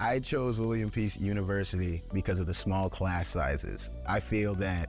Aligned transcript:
I 0.00 0.18
chose 0.18 0.58
William 0.58 0.88
Peace 0.88 1.20
University 1.20 2.02
because 2.14 2.40
of 2.40 2.46
the 2.46 2.54
small 2.54 2.88
class 2.88 3.28
sizes. 3.28 3.90
I 4.08 4.18
feel 4.18 4.54
that 4.54 4.88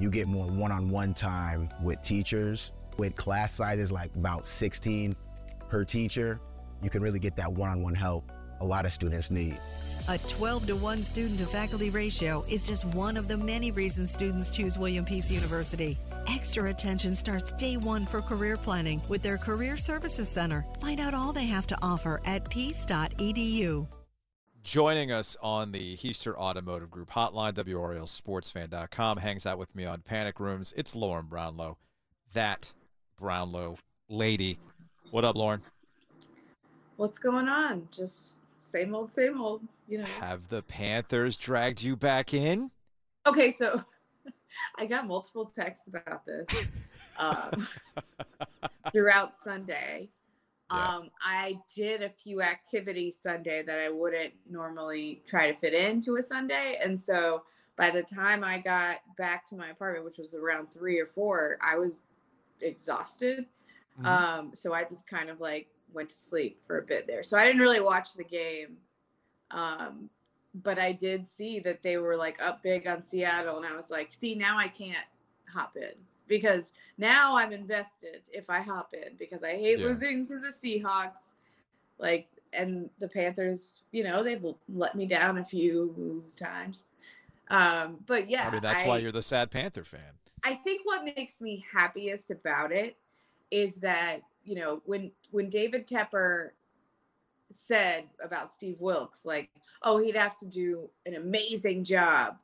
you 0.00 0.10
get 0.10 0.26
more 0.26 0.46
one-on-one 0.46 1.12
time 1.12 1.68
with 1.82 2.00
teachers. 2.02 2.72
With 2.96 3.14
class 3.14 3.52
sizes 3.52 3.92
like 3.92 4.10
about 4.16 4.48
16 4.48 5.14
per 5.68 5.84
teacher, 5.84 6.40
you 6.82 6.88
can 6.88 7.02
really 7.02 7.18
get 7.18 7.36
that 7.36 7.52
one-on-one 7.52 7.94
help 7.94 8.32
a 8.60 8.64
lot 8.64 8.86
of 8.86 8.92
students 8.92 9.30
need. 9.30 9.58
A 10.08 10.16
12 10.16 10.68
to 10.68 10.76
1 10.76 11.02
student 11.02 11.38
to 11.40 11.46
faculty 11.46 11.90
ratio 11.90 12.42
is 12.48 12.66
just 12.66 12.86
one 12.86 13.18
of 13.18 13.28
the 13.28 13.36
many 13.36 13.70
reasons 13.70 14.10
students 14.10 14.48
choose 14.48 14.78
William 14.78 15.04
Peace 15.04 15.30
University. 15.30 15.98
Extra 16.26 16.70
attention 16.70 17.14
starts 17.14 17.52
day 17.52 17.76
one 17.76 18.06
for 18.06 18.22
career 18.22 18.56
planning 18.56 19.02
with 19.08 19.20
their 19.20 19.36
Career 19.36 19.76
Services 19.76 20.28
Center. 20.28 20.64
Find 20.80 21.00
out 21.00 21.12
all 21.12 21.34
they 21.34 21.46
have 21.46 21.66
to 21.66 21.78
offer 21.82 22.22
at 22.24 22.48
peace.edu. 22.48 23.86
Joining 24.68 25.10
us 25.10 25.34
on 25.40 25.72
the 25.72 25.96
Hiester 25.96 26.36
Automotive 26.36 26.90
Group 26.90 27.08
hotline, 27.08 27.54
WRALSportsFan.com, 27.54 29.16
hangs 29.16 29.46
out 29.46 29.56
with 29.56 29.74
me 29.74 29.86
on 29.86 30.02
Panic 30.02 30.38
Rooms. 30.38 30.74
It's 30.76 30.94
Lauren 30.94 31.24
Brownlow, 31.24 31.78
that 32.34 32.74
Brownlow 33.18 33.78
lady. 34.10 34.58
What 35.10 35.24
up, 35.24 35.36
Lauren? 35.36 35.62
What's 36.96 37.18
going 37.18 37.48
on? 37.48 37.88
Just 37.90 38.36
same 38.60 38.94
old, 38.94 39.10
same 39.10 39.40
old. 39.40 39.62
You 39.86 40.00
know. 40.00 40.04
Have 40.04 40.48
the 40.48 40.62
Panthers 40.64 41.38
dragged 41.38 41.82
you 41.82 41.96
back 41.96 42.34
in? 42.34 42.70
Okay, 43.26 43.50
so 43.50 43.82
I 44.78 44.84
got 44.84 45.06
multiple 45.06 45.46
texts 45.46 45.88
about 45.88 46.26
this 46.26 46.68
um, 47.18 47.66
throughout 48.92 49.34
Sunday. 49.34 50.10
Yeah. 50.70 50.96
Um, 50.96 51.10
I 51.22 51.58
did 51.74 52.02
a 52.02 52.10
few 52.10 52.42
activities 52.42 53.18
Sunday 53.20 53.62
that 53.62 53.78
I 53.78 53.88
wouldn't 53.88 54.34
normally 54.50 55.22
try 55.26 55.50
to 55.50 55.54
fit 55.54 55.74
into 55.74 56.16
a 56.16 56.22
Sunday, 56.22 56.78
and 56.82 57.00
so 57.00 57.42
by 57.76 57.90
the 57.90 58.02
time 58.02 58.42
I 58.42 58.58
got 58.58 58.98
back 59.16 59.46
to 59.46 59.56
my 59.56 59.68
apartment, 59.68 60.04
which 60.04 60.18
was 60.18 60.34
around 60.34 60.66
three 60.72 60.98
or 60.98 61.06
four, 61.06 61.58
I 61.62 61.76
was 61.78 62.02
exhausted. 62.60 63.46
Mm-hmm. 64.00 64.06
Um, 64.06 64.50
so 64.52 64.74
I 64.74 64.84
just 64.84 65.06
kind 65.06 65.30
of 65.30 65.40
like 65.40 65.68
went 65.92 66.10
to 66.10 66.16
sleep 66.16 66.58
for 66.66 66.78
a 66.78 66.82
bit 66.82 67.06
there. 67.06 67.22
So 67.22 67.38
I 67.38 67.46
didn't 67.46 67.60
really 67.60 67.80
watch 67.80 68.14
the 68.14 68.24
game. 68.24 68.76
Um, 69.52 70.10
but 70.54 70.78
I 70.78 70.92
did 70.92 71.26
see 71.26 71.60
that 71.60 71.82
they 71.82 71.98
were 71.98 72.16
like 72.16 72.42
up 72.42 72.62
big 72.62 72.86
on 72.86 73.02
Seattle, 73.02 73.56
and 73.56 73.66
I 73.66 73.76
was 73.76 73.90
like, 73.90 74.12
see, 74.12 74.34
now 74.34 74.58
I 74.58 74.68
can't 74.68 74.96
hop 75.52 75.76
in 75.76 75.92
because 76.28 76.72
now 76.98 77.36
I'm 77.36 77.52
invested 77.52 78.22
if 78.30 78.50
I 78.50 78.60
hop 78.60 78.94
in 78.94 79.16
because 79.18 79.42
I 79.42 79.52
hate 79.52 79.78
yeah. 79.78 79.86
losing 79.86 80.26
to 80.26 80.38
the 80.38 80.48
Seahawks. 80.48 81.34
Like, 81.98 82.28
and 82.52 82.88
the 83.00 83.08
Panthers, 83.08 83.82
you 83.90 84.04
know, 84.04 84.22
they've 84.22 84.44
let 84.68 84.94
me 84.94 85.06
down 85.06 85.38
a 85.38 85.44
few 85.44 86.24
times. 86.38 86.84
Um, 87.50 87.98
but 88.06 88.30
yeah, 88.30 88.46
I 88.46 88.50
mean, 88.50 88.62
that's 88.62 88.82
I, 88.82 88.86
why 88.86 88.98
you're 88.98 89.12
the 89.12 89.22
sad 89.22 89.50
Panther 89.50 89.84
fan. 89.84 90.00
I 90.44 90.54
think 90.54 90.82
what 90.84 91.04
makes 91.04 91.40
me 91.40 91.64
happiest 91.72 92.30
about 92.30 92.72
it 92.72 92.96
is 93.50 93.76
that 93.76 94.20
you 94.44 94.54
know 94.54 94.82
when 94.84 95.10
when 95.30 95.48
David 95.48 95.88
Tepper 95.88 96.50
said 97.50 98.04
about 98.22 98.52
Steve 98.52 98.76
Wilks, 98.78 99.24
like, 99.24 99.48
oh, 99.82 99.98
he'd 99.98 100.16
have 100.16 100.36
to 100.38 100.46
do 100.46 100.88
an 101.06 101.14
amazing 101.14 101.84
job 101.84 102.36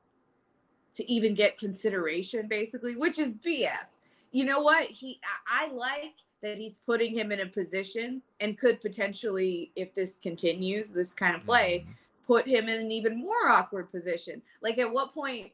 to 0.95 1.11
even 1.11 1.35
get 1.35 1.59
consideration, 1.59 2.47
basically, 2.49 2.97
which 2.97 3.19
is 3.19 3.35
BS. 3.35 3.99
You 4.33 4.45
know 4.45 4.61
what? 4.61 4.89
He, 4.89 5.21
I 5.47 5.69
like 5.69 6.15
that 6.43 6.59
he's 6.59 6.79
putting 6.87 7.17
him 7.17 7.33
in 7.33 7.41
a 7.41 7.47
position 7.47 8.23
and 8.41 8.59
could 8.59 8.81
potentially, 8.81 9.73
if 9.77 9.95
this 9.95 10.17
continues, 10.17 10.91
this 10.91 11.15
kind 11.15 11.35
of 11.35 11.45
play, 11.45 11.81
mm-hmm. 11.81 11.93
put 12.27 12.47
him 12.47 12.69
in 12.69 12.81
an 12.81 12.93
even 12.93 13.19
more 13.19 13.49
awkward 13.49 13.91
position. 13.91 14.43
Like, 14.61 14.79
at 14.79 14.93
what 14.93 15.15
point? 15.15 15.53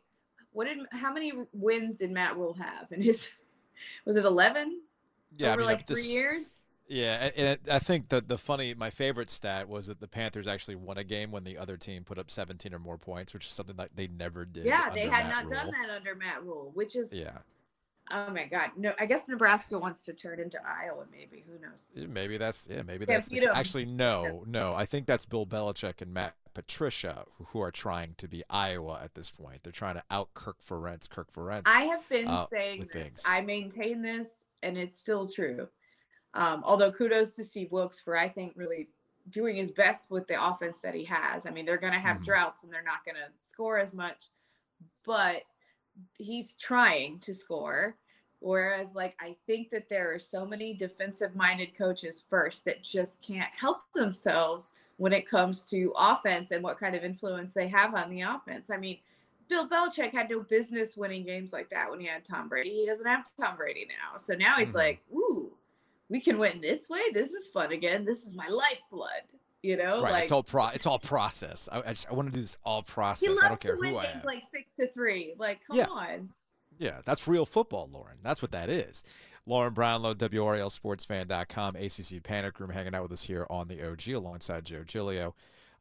What 0.52 0.66
did? 0.66 0.78
How 0.91 1.12
many 1.12 1.33
wins 1.52 1.96
did 1.96 2.11
Matt 2.11 2.36
Rhule 2.36 2.55
have 2.55 2.91
in 2.91 3.00
his? 3.00 3.33
Was 4.05 4.16
it 4.16 4.24
eleven? 4.24 4.80
Yeah, 5.36 5.52
over 5.52 5.55
I 5.55 5.56
mean, 5.58 5.67
like 5.67 5.86
three 5.86 5.96
this, 5.96 6.12
years. 6.12 6.46
Yeah, 6.90 7.30
and 7.36 7.58
I 7.70 7.78
think 7.78 8.08
that 8.08 8.27
the 8.27 8.36
funny, 8.36 8.74
my 8.74 8.90
favorite 8.90 9.30
stat 9.30 9.68
was 9.68 9.86
that 9.86 10.01
the 10.01 10.08
Panthers 10.08 10.48
actually 10.48 10.74
won 10.74 10.98
a 10.98 11.05
game 11.05 11.30
when 11.30 11.45
the 11.45 11.56
other 11.56 11.77
team 11.77 12.02
put 12.02 12.18
up 12.18 12.33
17 12.33 12.74
or 12.74 12.80
more 12.80 12.98
points, 12.98 13.33
which 13.33 13.46
is 13.46 13.52
something 13.52 13.77
that 13.77 13.90
they 13.95 14.08
never 14.08 14.45
did. 14.45 14.64
Yeah, 14.64 14.90
they 14.90 15.02
had 15.02 15.29
Matt 15.29 15.29
not 15.29 15.45
Rhule. 15.45 15.50
done 15.50 15.70
that 15.70 15.90
under 15.95 16.17
Matt 16.17 16.42
Rhule, 16.45 16.73
which 16.74 16.96
is 16.96 17.14
yeah. 17.14 17.39
Oh 18.11 18.30
my 18.33 18.45
God! 18.46 18.70
No, 18.77 18.92
I 18.98 19.06
guess 19.06 19.29
Nebraska 19.29 19.79
wants 19.79 20.02
to 20.02 20.12
turn 20.12 20.40
into 20.40 20.58
Iowa. 20.67 21.05
Maybe 21.12 21.45
who 21.46 21.64
knows? 21.64 21.92
Maybe 22.08 22.39
that's 22.39 22.68
yeah. 22.68 22.83
Maybe 22.83 23.05
that's 23.05 23.29
the, 23.29 23.48
actually 23.55 23.86
no, 23.86 24.42
no. 24.48 24.74
I 24.74 24.84
think 24.84 25.06
that's 25.06 25.24
Bill 25.24 25.46
Belichick 25.46 26.02
and 26.02 26.12
Matt 26.12 26.34
Patricia 26.55 27.24
who 27.39 27.61
are 27.61 27.70
trying 27.70 28.14
to 28.17 28.27
be 28.27 28.42
Iowa 28.50 29.00
at 29.00 29.14
this 29.14 29.30
point. 29.30 29.62
They're 29.62 29.73
trying 29.73 29.95
to 29.95 30.02
out 30.11 30.34
Kirk 30.34 30.61
Ferentz. 30.61 31.08
Kirk 31.08 31.33
Ferentz. 31.33 31.62
I 31.67 31.83
have 31.83 32.08
been 32.08 32.27
uh, 32.27 32.46
saying 32.46 32.80
this. 32.80 32.92
Things. 32.92 33.24
I 33.29 33.42
maintain 33.42 34.02
this, 34.02 34.45
and 34.64 34.77
it's 34.77 34.98
still 34.98 35.29
true. 35.29 35.68
Um, 36.35 36.63
although 36.64 36.92
kudos 36.92 37.35
to 37.36 37.45
Steve 37.45 37.73
Wilks 37.73 38.01
for 38.01 38.17
I 38.17 38.29
think 38.29 38.52
really 38.57 38.89
doing 39.30 39.57
his 39.57 39.70
best 39.70 40.11
with 40.11 40.27
the 40.27 40.45
offense 40.45 40.80
that 40.80 40.95
he 40.95 41.05
has. 41.05 41.46
I 41.46 41.51
mean, 41.51 41.64
they're 41.64 41.77
going 41.77 41.92
to 41.92 41.98
have 41.98 42.17
mm-hmm. 42.17 42.24
droughts 42.24 42.64
and 42.64 42.73
they're 42.73 42.83
not 42.83 43.05
going 43.05 43.17
to 43.17 43.30
score 43.42 43.79
as 43.79 43.92
much, 43.92 44.27
but 45.05 45.42
he's 46.17 46.57
trying 46.57 47.18
to 47.20 47.35
score. 47.35 47.96
Whereas, 48.41 48.95
like, 48.95 49.14
I 49.20 49.36
think 49.46 49.70
that 49.70 49.89
there 49.89 50.14
are 50.14 50.18
so 50.18 50.46
many 50.46 50.73
defensive 50.73 51.36
minded 51.36 51.77
coaches 51.77 52.24
first 52.27 52.64
that 52.64 52.83
just 52.83 53.20
can't 53.20 53.51
help 53.55 53.83
themselves 53.95 54.73
when 54.97 55.12
it 55.12 55.29
comes 55.29 55.68
to 55.70 55.92
offense 55.97 56.51
and 56.51 56.62
what 56.62 56.79
kind 56.79 56.95
of 56.95 57.05
influence 57.05 57.52
they 57.52 57.68
have 57.68 57.95
on 57.95 58.11
the 58.11 58.23
offense. 58.23 58.70
I 58.70 58.79
mean, 58.79 58.98
Bill 59.48 59.68
Belichick 59.68 60.12
had 60.12 60.30
no 60.30 60.41
business 60.41 60.97
winning 60.97 61.24
games 61.24 61.52
like 61.52 61.68
that 61.70 61.91
when 61.91 62.01
he 62.01 62.07
had 62.07 62.24
Tom 62.24 62.48
Brady. 62.48 62.70
He 62.70 62.86
doesn't 62.86 63.07
have 63.07 63.24
Tom 63.39 63.57
Brady 63.57 63.86
now. 63.89 64.17
So 64.17 64.35
now 64.35 64.57
he's 64.57 64.68
mm-hmm. 64.68 64.77
like, 64.77 65.02
ooh, 65.12 65.39
we 66.11 66.21
can 66.21 66.39
win 66.39 66.61
this 66.61 66.91
way. 66.91 67.01
This 67.15 67.31
is 67.31 67.48
fun 67.48 67.73
again. 67.73 68.05
This 68.05 68.27
is 68.27 68.35
my 68.35 68.48
lifeblood. 68.48 69.09
You 69.63 69.77
know, 69.77 70.03
right? 70.03 70.13
Like, 70.13 70.23
it's 70.23 70.33
all 70.33 70.43
pro. 70.43 70.69
It's 70.69 70.87
all 70.87 70.98
process. 70.98 71.69
I, 71.71 71.81
I, 71.81 71.83
just, 71.91 72.09
I 72.11 72.15
want 72.15 72.29
to 72.29 72.35
do 72.35 72.41
this 72.41 72.57
all 72.65 72.83
process. 72.83 73.39
I 73.43 73.48
don't 73.48 73.61
care 73.61 73.77
who 73.77 73.97
I 73.97 74.07
am. 74.07 74.23
like 74.25 74.43
six 74.43 74.71
to 74.73 74.91
three. 74.91 75.35
Like, 75.39 75.61
come 75.67 75.77
yeah. 75.77 75.87
on. 75.87 76.31
Yeah, 76.79 77.01
that's 77.05 77.29
real 77.29 77.45
football, 77.45 77.89
Lauren. 77.93 78.17
That's 78.23 78.41
what 78.41 78.53
that 78.53 78.71
is. 78.71 79.05
Lauren 79.45 79.75
Brownlow, 79.75 80.15
WRALSportsFan.com, 80.15 81.77
ACC 81.77 82.23
Panic 82.23 82.59
Room, 82.59 82.71
hanging 82.71 82.95
out 82.95 83.03
with 83.03 83.13
us 83.13 83.23
here 83.23 83.47
on 83.51 83.69
the 83.69 83.87
OG 83.87 84.09
alongside 84.15 84.65
Joe 84.65 84.83
Giglio. 84.83 85.35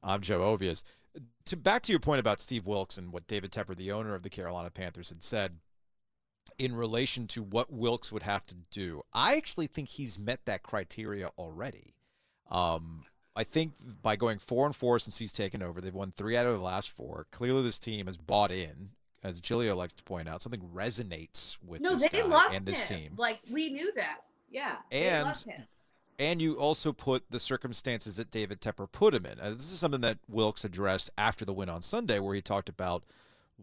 I'm 0.04 0.20
Joe 0.20 0.42
Ovies. 0.42 0.84
To 1.46 1.56
back 1.56 1.82
to 1.84 1.94
your 1.94 2.00
point 2.00 2.20
about 2.20 2.42
Steve 2.42 2.66
Wilks 2.66 2.98
and 2.98 3.14
what 3.14 3.28
David 3.28 3.52
Tepper, 3.52 3.78
the 3.78 3.94
owner 3.94 4.14
of 4.14 4.24
the 4.24 4.30
Carolina 4.30 4.70
Panthers, 4.70 5.10
had 5.10 5.24
said 5.24 5.60
in 6.60 6.76
relation 6.76 7.26
to 7.26 7.42
what 7.42 7.72
Wilks 7.72 8.12
would 8.12 8.24
have 8.24 8.46
to 8.48 8.56
do. 8.70 9.02
I 9.14 9.38
actually 9.38 9.68
think 9.68 9.88
he's 9.88 10.20
met 10.20 10.46
that 10.46 10.62
criteria 10.62 11.32
already. 11.38 11.96
Um, 12.52 13.04
I 13.36 13.46
think 13.46 13.74
by 14.02 14.18
going 14.18 14.38
four 14.38 14.66
and 14.66 14.76
four 14.76 15.00
since 15.00 15.18
he's 15.18 15.32
taken 15.32 15.64
over, 15.64 15.80
they've 15.80 15.94
won 15.94 16.12
three 16.12 16.36
out 16.36 16.46
of 16.46 16.54
the 16.54 16.62
last 16.62 16.92
four. 16.92 17.26
Clearly, 17.32 17.64
this 17.64 17.80
team 17.80 18.08
has 18.08 18.18
bought 18.18 18.52
in, 18.52 18.90
as 19.24 19.40
Giglio 19.40 19.76
likes 19.76 19.94
to 19.94 20.04
point 20.04 20.28
out. 20.28 20.42
Something 20.42 20.70
resonates 20.74 21.58
with 21.66 21.80
no, 21.80 21.94
this 21.94 22.08
they 22.12 22.22
guy 22.22 22.54
and 22.54 22.66
this 22.66 22.82
him. 22.82 22.98
team. 22.98 23.14
Like 23.18 23.40
we 23.50 23.70
knew 23.70 23.94
that, 23.96 24.20
yeah. 24.52 24.76
And 24.92 25.34
and 26.20 26.42
you 26.42 26.56
also 26.56 26.92
put 26.92 27.24
the 27.30 27.40
circumstances 27.40 28.18
that 28.18 28.30
David 28.30 28.60
Tepper 28.60 28.92
put 28.92 29.14
him 29.14 29.26
in. 29.26 29.40
Uh, 29.40 29.52
this 29.52 29.72
is 29.72 29.80
something 29.80 30.02
that 30.02 30.18
Wilks 30.28 30.66
addressed 30.66 31.10
after 31.18 31.46
the 31.46 31.54
win 31.54 31.70
on 31.70 31.82
Sunday, 31.82 32.20
where 32.20 32.36
he 32.36 32.42
talked 32.42 32.68
about 32.68 33.04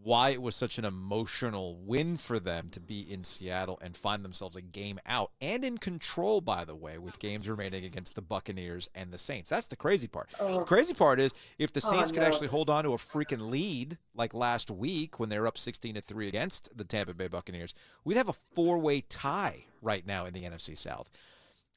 why 0.02 0.30
it 0.30 0.42
was 0.42 0.54
such 0.54 0.78
an 0.78 0.84
emotional 0.84 1.76
win 1.84 2.16
for 2.16 2.38
them 2.38 2.68
to 2.70 2.80
be 2.80 3.00
in 3.00 3.24
Seattle 3.24 3.78
and 3.82 3.96
find 3.96 4.24
themselves 4.24 4.56
a 4.56 4.60
game 4.60 5.00
out 5.06 5.32
and 5.40 5.64
in 5.64 5.78
control, 5.78 6.40
by 6.40 6.64
the 6.64 6.74
way, 6.74 6.98
with 6.98 7.18
games 7.18 7.48
remaining 7.48 7.84
against 7.84 8.14
the 8.14 8.22
Buccaneers 8.22 8.88
and 8.94 9.10
the 9.10 9.18
Saints. 9.18 9.50
That's 9.50 9.68
the 9.68 9.76
crazy 9.76 10.06
part. 10.06 10.28
Oh. 10.38 10.60
The 10.60 10.64
crazy 10.64 10.94
part 10.94 11.18
is 11.18 11.32
if 11.58 11.72
the 11.72 11.82
oh, 11.84 11.90
Saints 11.90 12.10
oh, 12.10 12.14
no. 12.14 12.20
could 12.20 12.26
actually 12.28 12.48
hold 12.48 12.70
on 12.70 12.84
to 12.84 12.92
a 12.92 12.96
freaking 12.96 13.50
lead 13.50 13.98
like 14.14 14.34
last 14.34 14.70
week 14.70 15.18
when 15.18 15.28
they 15.28 15.38
were 15.38 15.46
up 15.46 15.58
16 15.58 15.94
to 15.94 16.00
3 16.00 16.28
against 16.28 16.76
the 16.76 16.84
Tampa 16.84 17.14
Bay 17.14 17.28
Buccaneers, 17.28 17.74
we'd 18.04 18.16
have 18.16 18.28
a 18.28 18.34
four 18.54 18.78
way 18.78 19.00
tie 19.00 19.64
right 19.82 20.06
now 20.06 20.26
in 20.26 20.34
the 20.34 20.42
NFC 20.42 20.76
South. 20.76 21.10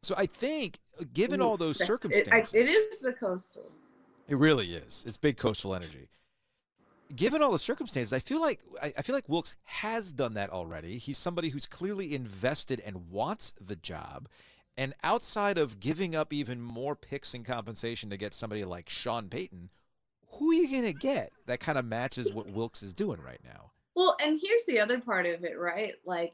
So 0.02 0.16
I 0.18 0.26
think, 0.28 0.80
given 1.14 1.42
all 1.42 1.58
those 1.58 1.84
circumstances, 1.84 2.54
it, 2.54 2.68
it 2.68 2.70
is 2.70 3.00
the 3.00 3.12
coastal. 3.12 3.72
It 4.28 4.38
really 4.38 4.74
is. 4.74 5.04
It's 5.08 5.18
big 5.18 5.38
coastal 5.38 5.74
energy 5.74 6.10
given 7.16 7.42
all 7.42 7.52
the 7.52 7.60
circumstances, 7.60 8.14
I 8.14 8.20
feel 8.20 8.42
like 8.42 8.62
I, 8.82 8.94
I 8.98 9.02
feel 9.02 9.16
like 9.16 9.28
Wilks 9.28 9.56
has 9.64 10.12
done 10.12 10.36
that 10.36 10.50
already. 10.50 10.98
He's 10.98 11.18
somebody 11.18 11.50
who's 11.50 11.66
clearly 11.66 12.14
invested 12.14 12.82
and 12.86 13.10
wants 13.10 13.52
the 13.52 13.76
job. 13.76 14.28
And 14.78 14.94
outside 15.04 15.58
of 15.58 15.80
giving 15.80 16.16
up 16.16 16.32
even 16.32 16.62
more 16.62 16.96
picks 16.96 17.34
and 17.34 17.44
compensation 17.44 18.10
to 18.12 18.18
get 18.18 18.34
somebody 18.34 18.64
like 18.64 18.90
Sean 18.90 19.28
Payton, 19.28 19.70
who 20.34 20.52
are 20.52 20.54
you 20.54 20.70
going 20.70 20.94
to 20.94 20.98
get 20.98 21.34
that 21.48 21.60
kind 21.60 21.78
of 21.78 21.86
matches 21.86 22.32
what 22.32 22.50
Wilks 22.50 22.82
is 22.82 22.94
doing 22.94 23.20
right 23.22 23.42
now? 23.44 23.72
Well, 23.96 24.16
and 24.22 24.40
here's 24.42 24.66
the 24.66 24.80
other 24.80 25.02
part 25.02 25.26
of 25.26 25.44
it, 25.44 25.58
right? 25.58 25.96
Like 26.06 26.34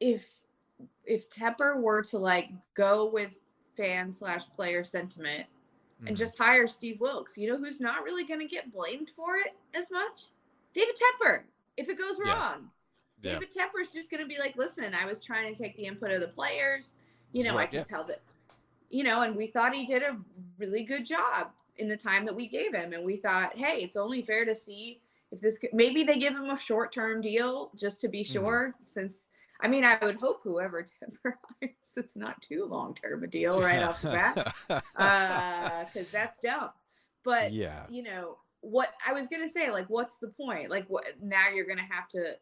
if 0.00 0.28
if 1.04 1.28
Tepper 1.28 1.80
were 1.80 2.02
to 2.04 2.18
like 2.18 2.48
go 2.74 3.10
with 3.10 3.30
fan 3.76 4.12
slash 4.12 4.44
player 4.56 4.84
sentiment 4.84 5.46
and 6.06 6.16
just 6.16 6.36
hire 6.36 6.66
Steve 6.66 7.00
Wilks. 7.00 7.38
You 7.38 7.48
know 7.50 7.58
who's 7.58 7.80
not 7.80 8.02
really 8.04 8.24
going 8.24 8.40
to 8.40 8.46
get 8.46 8.72
blamed 8.72 9.10
for 9.16 9.36
it 9.36 9.54
as 9.74 9.90
much? 9.90 10.26
David 10.74 10.94
Tepper. 10.96 11.40
If 11.76 11.88
it 11.88 11.98
goes 11.98 12.18
wrong, 12.18 12.70
Yeah. 13.22 13.32
David 13.32 13.48
Tepper's 13.50 13.90
just 13.92 14.10
going 14.10 14.22
to 14.22 14.28
be 14.28 14.38
like, 14.38 14.56
listen, 14.56 14.94
I 14.94 15.06
was 15.06 15.22
trying 15.22 15.52
to 15.52 15.60
take 15.60 15.76
the 15.76 15.84
input 15.84 16.10
of 16.10 16.20
the 16.20 16.28
players. 16.28 16.94
You 17.32 17.44
know, 17.44 17.56
I 17.56 17.66
can 17.66 17.78
yeah. 17.78 17.84
tell 17.84 18.04
that, 18.04 18.20
you 18.90 19.04
know, 19.04 19.22
and 19.22 19.34
we 19.34 19.46
thought 19.46 19.74
he 19.74 19.86
did 19.86 20.02
a 20.02 20.16
really 20.58 20.84
good 20.84 21.04
job 21.06 21.48
in 21.78 21.88
the 21.88 21.96
time 21.96 22.24
that 22.26 22.34
we 22.34 22.46
gave 22.46 22.74
him. 22.74 22.92
And 22.92 23.04
we 23.04 23.16
thought, 23.16 23.56
hey, 23.56 23.82
it's 23.82 23.96
only 23.96 24.22
fair 24.22 24.44
to 24.44 24.54
see 24.54 25.00
if 25.32 25.40
this, 25.40 25.58
could, 25.58 25.72
maybe 25.72 26.04
they 26.04 26.18
give 26.18 26.34
him 26.34 26.50
a 26.50 26.58
short 26.58 26.92
term 26.92 27.20
deal 27.20 27.70
just 27.74 28.00
to 28.02 28.08
be 28.08 28.22
Mhm. 28.22 28.32
sure. 28.32 28.74
Since, 28.84 29.26
I 29.60 29.68
mean, 29.68 29.84
I 29.84 29.98
would 30.02 30.16
hope 30.16 30.40
whoever 30.42 30.82
Tepper 31.02 31.34
hires, 31.60 31.92
it's 31.96 32.16
not 32.16 32.40
too 32.42 32.66
long 32.66 32.94
term 32.94 33.24
a 33.24 33.26
deal 33.26 33.60
right 33.60 33.82
off 33.82 34.02
the 34.02 34.10
bat 34.10 34.54
uh, 34.96 35.84
because 35.84 36.10
that's 36.10 36.38
dumb. 36.38 36.70
But 37.24 37.52
yeah. 37.52 37.86
you 37.88 38.02
know 38.02 38.38
what 38.60 38.92
I 39.06 39.12
was 39.12 39.28
gonna 39.28 39.48
say, 39.48 39.70
like, 39.70 39.88
what's 39.88 40.18
the 40.18 40.28
point? 40.28 40.70
Like, 40.70 40.86
what 40.88 41.06
now 41.22 41.48
you're 41.54 41.66
gonna 41.66 41.86
have 41.88 42.08
to 42.10 42.36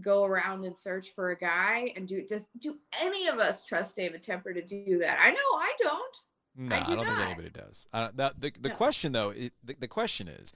go 0.00 0.24
around 0.24 0.64
and 0.64 0.78
search 0.78 1.10
for 1.10 1.30
a 1.30 1.36
guy 1.36 1.92
and 1.96 2.06
do 2.06 2.24
does 2.26 2.44
do 2.58 2.76
any 3.02 3.26
of 3.26 3.38
us 3.38 3.64
trust 3.64 3.96
David 3.96 4.22
Tepper 4.22 4.54
to 4.54 4.62
do 4.62 4.98
that? 4.98 5.18
I 5.20 5.30
know 5.30 5.36
I 5.36 5.72
don't. 5.78 6.16
No, 6.56 6.76
I, 6.76 6.80
do 6.80 6.96
don't 6.96 7.06
think 7.06 7.20
anybody 7.20 7.50
does. 7.50 7.86
I 7.92 8.00
don't, 8.00 8.16
that, 8.16 8.40
the 8.40 8.52
the 8.60 8.68
No. 8.70 8.74
question 8.74 9.12
though, 9.12 9.30
it, 9.30 9.52
the, 9.62 9.76
the 9.78 9.88
question 9.88 10.28
is, 10.28 10.52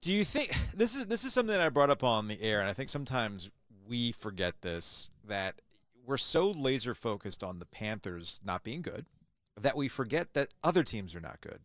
do 0.00 0.12
you 0.12 0.24
think 0.24 0.54
this 0.74 0.94
is 0.94 1.06
this 1.06 1.24
is 1.24 1.32
something 1.32 1.54
that 1.54 1.64
I 1.64 1.68
brought 1.68 1.90
up 1.90 2.02
on 2.02 2.28
the 2.28 2.40
air, 2.42 2.60
and 2.60 2.68
I 2.68 2.72
think 2.72 2.88
sometimes 2.88 3.50
we 3.86 4.12
forget 4.12 4.62
this 4.62 5.10
that 5.26 5.56
we're 6.06 6.16
so 6.16 6.50
laser 6.50 6.94
focused 6.94 7.42
on 7.42 7.58
the 7.58 7.66
Panthers 7.66 8.40
not 8.44 8.62
being 8.62 8.82
good 8.82 9.06
that 9.60 9.76
we 9.76 9.88
forget 9.88 10.34
that 10.34 10.48
other 10.62 10.82
teams 10.82 11.14
are 11.14 11.20
not 11.20 11.40
good, 11.40 11.60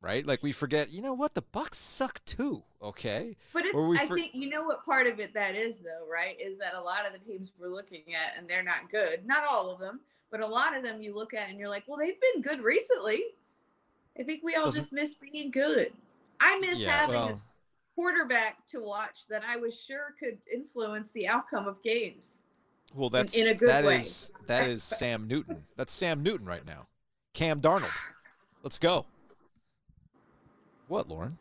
right? 0.00 0.24
Like 0.24 0.42
we 0.42 0.52
forget, 0.52 0.90
you 0.92 1.02
know 1.02 1.12
what, 1.12 1.34
the 1.34 1.42
Bucks 1.42 1.76
suck 1.78 2.24
too. 2.24 2.62
Okay, 2.80 3.36
But 3.52 3.64
I 3.66 4.06
for- 4.06 4.16
think 4.16 4.30
you 4.34 4.48
know 4.48 4.62
what 4.62 4.84
part 4.84 5.06
of 5.06 5.18
it 5.20 5.34
that 5.34 5.54
is 5.56 5.80
though, 5.80 6.06
right? 6.10 6.36
Is 6.40 6.58
that 6.58 6.74
a 6.74 6.80
lot 6.80 7.04
of 7.06 7.12
the 7.12 7.18
teams 7.18 7.50
we're 7.60 7.68
looking 7.68 8.02
at 8.14 8.38
and 8.38 8.48
they're 8.48 8.62
not 8.62 8.90
good. 8.90 9.26
Not 9.26 9.44
all 9.48 9.70
of 9.70 9.78
them, 9.80 10.00
but 10.30 10.40
a 10.40 10.46
lot 10.46 10.76
of 10.76 10.82
them 10.82 11.02
you 11.02 11.14
look 11.14 11.34
at 11.34 11.48
and 11.50 11.58
you're 11.58 11.68
like, 11.68 11.84
well, 11.86 11.98
they've 11.98 12.20
been 12.32 12.42
good 12.42 12.62
recently. 12.62 13.22
I 14.18 14.22
think 14.22 14.42
we 14.42 14.54
all 14.54 14.64
Doesn't- 14.66 14.80
just 14.82 14.92
miss 14.92 15.14
being 15.14 15.50
good. 15.50 15.92
I 16.40 16.58
miss 16.60 16.78
Yeah, 16.78 16.90
having 16.90 17.14
a 17.16 17.18
well- 17.26 17.40
quarterback 17.94 18.66
to 18.68 18.80
watch 18.80 19.26
that 19.28 19.42
I 19.46 19.56
was 19.56 19.78
sure 19.78 20.14
could 20.18 20.38
influence 20.52 21.10
the 21.12 21.28
outcome 21.28 21.66
of 21.66 21.82
games. 21.82 22.40
well 22.94 23.10
that's 23.10 23.34
in 23.36 23.48
a 23.48 23.54
good 23.54 23.68
that 23.68 23.84
way. 23.84 23.98
is 23.98 24.32
that 24.46 24.66
is 24.66 24.82
Sam 24.98 25.26
Newton. 25.28 25.64
That's 25.76 25.92
Sam 25.92 26.22
Newton 26.22 26.46
right 26.46 26.66
now. 26.66 26.86
Cam 27.34 27.60
Darnold. 27.60 27.90
Let's 28.62 28.78
go. 28.78 29.06
What, 30.88 31.08
Lauren? 31.08 31.38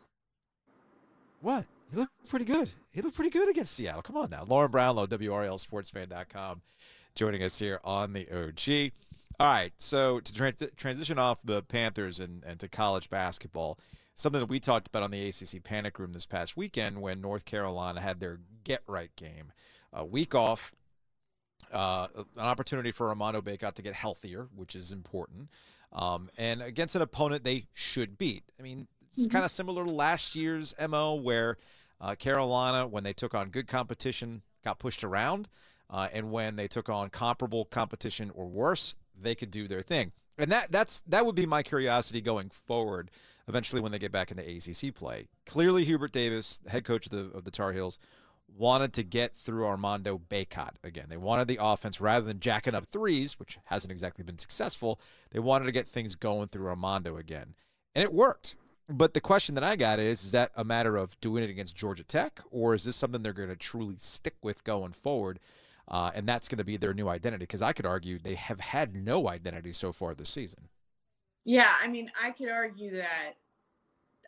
What? 1.41 1.65
He 1.89 1.97
looked 1.97 2.29
pretty 2.29 2.45
good. 2.45 2.71
He 2.93 3.01
looked 3.01 3.15
pretty 3.15 3.31
good 3.31 3.49
against 3.49 3.73
Seattle. 3.73 4.01
Come 4.01 4.15
on 4.15 4.29
now. 4.29 4.45
Lauren 4.47 4.71
Brownlow, 4.71 5.07
WRALSportsFan.com, 5.07 6.61
joining 7.15 7.43
us 7.43 7.59
here 7.59 7.81
on 7.83 8.13
the 8.13 8.29
OG. 8.31 8.91
All 9.39 9.47
right, 9.47 9.73
so 9.77 10.19
to 10.19 10.33
trans- 10.33 10.63
transition 10.77 11.17
off 11.19 11.41
the 11.43 11.63
Panthers 11.63 12.19
and, 12.19 12.43
and 12.45 12.59
to 12.59 12.67
college 12.69 13.09
basketball, 13.09 13.77
something 14.21 14.39
that 14.39 14.49
we 14.49 14.59
talked 14.59 14.87
about 14.87 15.03
on 15.03 15.11
the 15.11 15.27
ACC 15.27 15.63
Panic 15.63 15.97
Room 15.99 16.13
this 16.13 16.25
past 16.25 16.55
weekend 16.55 17.01
when 17.01 17.21
North 17.21 17.43
Carolina 17.45 17.99
had 17.99 18.19
their 18.19 18.39
get 18.63 18.83
right 18.87 19.13
game. 19.15 19.51
A 19.93 20.05
week 20.05 20.35
off, 20.35 20.71
uh, 21.73 22.07
an 22.15 22.25
opportunity 22.43 22.91
for 22.91 23.09
Armando 23.09 23.41
Bacot 23.41 23.73
to 23.73 23.81
get 23.81 23.93
healthier, 23.93 24.47
which 24.55 24.75
is 24.75 24.91
important, 24.91 25.49
um, 25.91 26.29
and 26.37 26.61
against 26.61 26.95
an 26.95 27.01
opponent 27.01 27.43
they 27.43 27.65
should 27.73 28.17
beat. 28.17 28.43
I 28.59 28.61
mean, 28.63 28.87
it's 29.11 29.27
Mhm. 29.27 29.31
kind 29.31 29.45
of 29.45 29.51
similar 29.51 29.83
to 29.85 29.91
last 29.91 30.35
year's 30.35 30.73
MO 30.77 31.15
where 31.15 31.57
uh, 31.99 32.15
Carolina, 32.15 32.87
when 32.87 33.03
they 33.03 33.13
took 33.13 33.35
on 33.35 33.49
good 33.51 33.67
competition, 33.67 34.41
got 34.63 34.79
pushed 34.79 35.03
around, 35.03 35.47
uh, 35.87 36.09
and 36.11 36.31
when 36.31 36.55
they 36.55 36.67
took 36.67 36.89
on 36.89 37.09
comparable 37.11 37.65
competition 37.65 38.31
or 38.31 38.47
worse, 38.47 38.95
they 39.15 39.35
could 39.35 39.51
do 39.51 39.67
their 39.67 39.83
thing. 39.83 40.11
And 40.37 40.51
that 40.51 40.71
that's 40.71 41.01
that 41.01 41.25
would 41.25 41.35
be 41.35 41.45
my 41.45 41.63
curiosity 41.63 42.21
going 42.21 42.49
forward. 42.49 43.11
Eventually, 43.47 43.81
when 43.81 43.91
they 43.91 43.99
get 43.99 44.11
back 44.11 44.31
into 44.31 44.43
ACC 44.43 44.93
play, 44.93 45.27
clearly 45.45 45.83
Hubert 45.83 46.11
Davis, 46.11 46.61
head 46.67 46.85
coach 46.85 47.07
of 47.07 47.11
the 47.11 47.37
of 47.37 47.43
the 47.43 47.51
Tar 47.51 47.73
Heels, 47.73 47.99
wanted 48.47 48.93
to 48.93 49.03
get 49.03 49.35
through 49.35 49.65
Armando 49.65 50.19
Bacot 50.29 50.75
again. 50.83 51.07
They 51.09 51.17
wanted 51.17 51.47
the 51.47 51.59
offense 51.61 52.01
rather 52.01 52.25
than 52.25 52.39
jacking 52.39 52.75
up 52.75 52.85
threes, 52.85 53.39
which 53.39 53.57
hasn't 53.65 53.91
exactly 53.91 54.23
been 54.23 54.37
successful. 54.37 54.99
They 55.31 55.39
wanted 55.39 55.65
to 55.65 55.71
get 55.71 55.87
things 55.87 56.15
going 56.15 56.47
through 56.47 56.67
Armando 56.67 57.17
again, 57.17 57.55
and 57.95 58.03
it 58.03 58.13
worked. 58.13 58.55
But 58.89 59.13
the 59.13 59.21
question 59.21 59.55
that 59.55 59.63
I 59.63 59.75
got 59.75 59.99
is: 59.99 60.23
Is 60.23 60.31
that 60.31 60.51
a 60.55 60.63
matter 60.63 60.97
of 60.97 61.19
doing 61.21 61.43
it 61.43 61.49
against 61.49 61.75
Georgia 61.75 62.03
Tech, 62.03 62.41
or 62.51 62.73
is 62.73 62.83
this 62.83 62.95
something 62.95 63.21
they're 63.21 63.33
going 63.33 63.49
to 63.49 63.55
truly 63.55 63.95
stick 63.97 64.35
with 64.41 64.63
going 64.63 64.91
forward? 64.91 65.39
Uh, 65.87 66.11
and 66.13 66.27
that's 66.27 66.47
going 66.47 66.57
to 66.59 66.63
be 66.63 66.77
their 66.77 66.93
new 66.93 67.09
identity. 67.09 67.43
Because 67.43 67.61
I 67.61 67.73
could 67.73 67.85
argue 67.85 68.17
they 68.19 68.35
have 68.35 68.59
had 68.59 68.95
no 68.95 69.27
identity 69.27 69.71
so 69.71 69.91
far 69.91 70.13
this 70.13 70.29
season. 70.29 70.69
Yeah, 71.43 71.71
I 71.81 71.87
mean, 71.87 72.11
I 72.21 72.31
could 72.31 72.49
argue 72.49 72.97
that. 72.97 73.33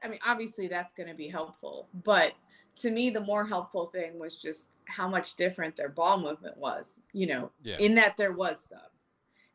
I 0.04 0.10
mean, 0.10 0.20
obviously 0.26 0.68
that's 0.68 0.94
going 0.94 1.08
to 1.08 1.16
be 1.16 1.30
helpful, 1.30 1.88
but 2.04 2.34
to 2.78 2.92
me, 2.92 3.10
the 3.10 3.22
more 3.22 3.46
helpful 3.46 3.86
thing 3.86 4.20
was 4.20 4.42
just 4.42 4.70
how 4.86 5.08
much 5.08 5.36
different 5.36 5.76
their 5.78 5.88
ball 5.90 6.20
movement 6.20 6.58
was. 6.58 7.00
You 7.14 7.28
know, 7.28 7.52
Yeah. 7.62 7.78
in 7.78 7.96
that 7.96 8.18
there 8.18 8.34
was 8.34 8.66
some, 8.68 8.80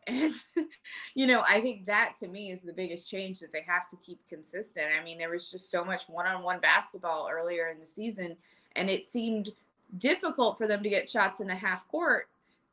and 0.06 0.32
you 1.14 1.26
know, 1.26 1.42
I 1.46 1.60
think 1.60 1.84
that 1.86 2.14
to 2.20 2.28
me 2.28 2.50
is 2.50 2.62
the 2.62 2.72
biggest 2.72 3.10
change 3.10 3.40
that 3.40 3.52
they 3.52 3.64
have 3.66 3.88
to 3.90 3.96
keep 3.98 4.20
consistent. 4.28 4.86
I 4.98 5.04
mean, 5.04 5.18
there 5.18 5.28
was 5.30 5.50
just 5.50 5.70
so 5.70 5.84
much 5.84 6.04
one-on-one 6.08 6.60
basketball 6.60 7.28
earlier 7.30 7.68
in 7.68 7.78
the 7.80 7.86
season, 7.86 8.36
and 8.74 8.88
it 8.88 9.04
seemed 9.04 9.50
difficult 9.96 10.58
for 10.58 10.66
them 10.66 10.82
to 10.82 10.88
get 10.88 11.08
shots 11.08 11.40
in 11.40 11.46
the 11.46 11.54
half 11.54 11.86
court 11.88 12.28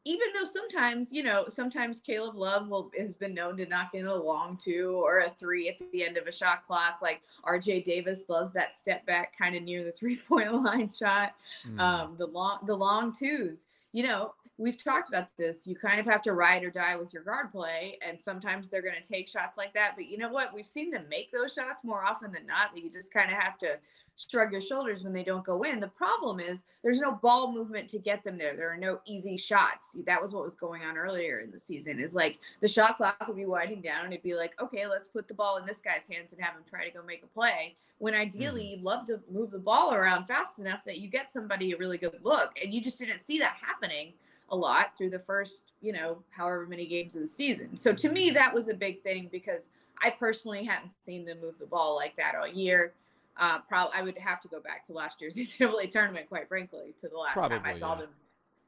even 0.08 0.28
though 0.36 0.46
sometimes, 0.46 1.12
you 1.12 1.24
know, 1.24 1.46
sometimes 1.50 2.00
Caleb 2.00 2.36
Love 2.36 2.68
will 2.70 2.92
has 2.98 3.14
been 3.14 3.34
known 3.34 3.58
to 3.58 3.66
knock 3.66 3.96
in 3.96 4.06
a 4.06 4.14
long 4.14 4.56
two 4.56 5.02
or 5.04 5.20
a 5.20 5.32
three 5.32 5.68
at 5.68 5.80
the 5.92 6.06
end 6.06 6.16
of 6.16 6.28
a 6.28 6.32
shot 6.32 6.66
clock. 6.66 7.00
Like 7.02 7.22
RJ 7.44 7.84
Davis 7.84 8.30
loves 8.30 8.54
that 8.54 8.78
step 8.78 9.04
back 9.08 9.36
kind 9.36 9.56
of 9.56 9.64
near 9.64 9.84
the 9.84 9.92
three 9.92 10.18
point 10.18 10.54
line 10.64 10.92
shot. 10.94 11.34
Mm. 11.68 11.80
Um, 11.80 12.16
the 12.18 12.28
long 12.28 12.60
the 12.66 12.76
long 12.76 13.14
twos. 13.14 13.66
You 13.94 14.04
know, 14.04 14.34
we've 14.58 14.82
talked 14.82 15.10
about 15.10 15.28
this. 15.38 15.68
You 15.68 15.76
kind 15.76 16.00
of 16.00 16.06
have 16.06 16.22
to 16.24 16.34
ride 16.34 16.64
or 16.64 16.72
die 16.72 16.96
with 16.96 17.14
your 17.14 17.24
guard 17.24 17.52
play, 17.52 17.98
and 18.06 18.20
sometimes 18.20 18.70
they're 18.70 18.82
going 18.82 19.02
to 19.02 19.08
take 19.08 19.28
shots 19.28 19.58
like 19.58 19.74
that. 19.74 19.94
But 19.96 20.08
you 20.08 20.18
know 20.18 20.30
what? 20.30 20.54
We've 20.54 20.68
seen 20.68 20.92
them 20.92 21.06
make 21.10 21.32
those 21.32 21.54
shots 21.54 21.84
more 21.84 22.04
often 22.04 22.32
than 22.32 22.46
not. 22.46 22.74
That 22.74 22.84
you 22.84 22.90
just 22.90 23.14
kind 23.14 23.32
of 23.32 23.38
have 23.38 23.58
to 23.60 23.78
shrug 24.18 24.54
your 24.54 24.62
shoulders 24.62 25.04
when 25.04 25.12
they 25.12 25.24
don't 25.24 25.44
go 25.44 25.64
in. 25.64 25.80
The 25.82 25.90
problem 25.90 26.40
is 26.40 26.64
there's 26.84 27.02
no 27.02 27.12
ball 27.12 27.52
movement 27.52 27.90
to 27.90 28.00
get 28.00 28.24
them 28.24 28.38
there. 28.38 28.56
There 28.56 28.72
are 28.72 28.78
no 28.78 29.02
easy 29.06 29.36
shots. 29.36 29.98
That 30.06 30.22
was 30.22 30.34
what 30.34 30.46
was 30.46 30.56
going 30.56 30.84
on 30.84 30.96
earlier 30.98 31.40
in 31.40 31.52
the 31.52 31.60
season. 31.60 32.00
Is 32.00 32.16
like 32.16 32.40
the 32.62 32.68
shot 32.68 32.96
clock 32.96 33.22
would 33.28 33.36
be 33.36 33.46
winding 33.46 33.82
down 33.82 34.06
and 34.06 34.14
it'd 34.14 34.24
be 34.24 34.36
like, 34.36 34.54
okay, 34.62 34.88
let's 34.88 35.10
put 35.10 35.28
the 35.28 35.34
ball 35.34 35.58
in 35.58 35.66
this 35.66 35.82
guy's 35.82 36.08
hands 36.08 36.32
and 36.32 36.42
have 36.42 36.56
him 36.56 36.64
try 36.66 36.86
to 36.88 36.92
go 36.92 37.04
make 37.04 37.24
a 37.24 37.28
play. 37.28 37.76
When 37.98 38.14
ideally 38.14 38.64
Mhm. 38.64 38.70
you'd 38.72 38.84
love 38.84 39.06
to 39.08 39.22
move 39.30 39.52
the 39.52 39.60
ball 39.60 39.94
around 39.94 40.28
fast 40.28 40.60
enough 40.60 40.86
that 40.86 41.00
you 41.00 41.10
get 41.10 41.30
somebody 41.32 41.74
a 41.74 41.78
really 41.78 41.98
good 41.98 42.20
look. 42.24 42.58
And 42.64 42.74
you 42.74 42.80
just 42.82 43.00
didn't 43.00 43.20
see 43.20 43.40
that 43.40 43.58
happening 43.62 44.14
a 44.50 44.56
lot 44.56 44.96
through 44.98 45.10
the 45.10 45.20
first, 45.20 45.72
you 45.82 45.92
know, 45.92 46.18
however 46.30 46.66
many 46.66 46.86
games 46.86 47.16
of 47.16 47.22
the 47.22 47.28
season. 47.28 47.76
So 47.76 47.94
to 47.94 48.10
me, 48.10 48.30
that 48.32 48.54
was 48.54 48.68
a 48.68 48.74
big 48.74 49.02
thing 49.02 49.30
because 49.32 49.70
I 50.04 50.12
personally 50.12 50.64
hadn't 50.64 50.92
seen 51.04 51.26
them 51.26 51.40
move 51.42 51.58
the 51.58 51.66
ball 51.66 51.96
like 51.96 52.16
that 52.18 52.36
all 52.36 52.48
year. 52.48 52.94
Uh, 53.38 53.60
probably 53.68 53.94
I 53.98 54.02
would 54.02 54.18
have 54.18 54.40
to 54.42 54.48
go 54.48 54.60
back 54.60 54.86
to 54.88 54.94
last 54.94 55.20
year's 55.20 55.36
NCAA 55.38 55.90
tournament, 55.92 56.30
quite 56.30 56.48
frankly, 56.48 56.94
to 57.00 57.10
the 57.10 57.18
last 57.18 57.36
time 57.36 57.62
I 57.64 57.74
saw 57.74 57.94
yeah. 57.94 58.02
them 58.02 58.10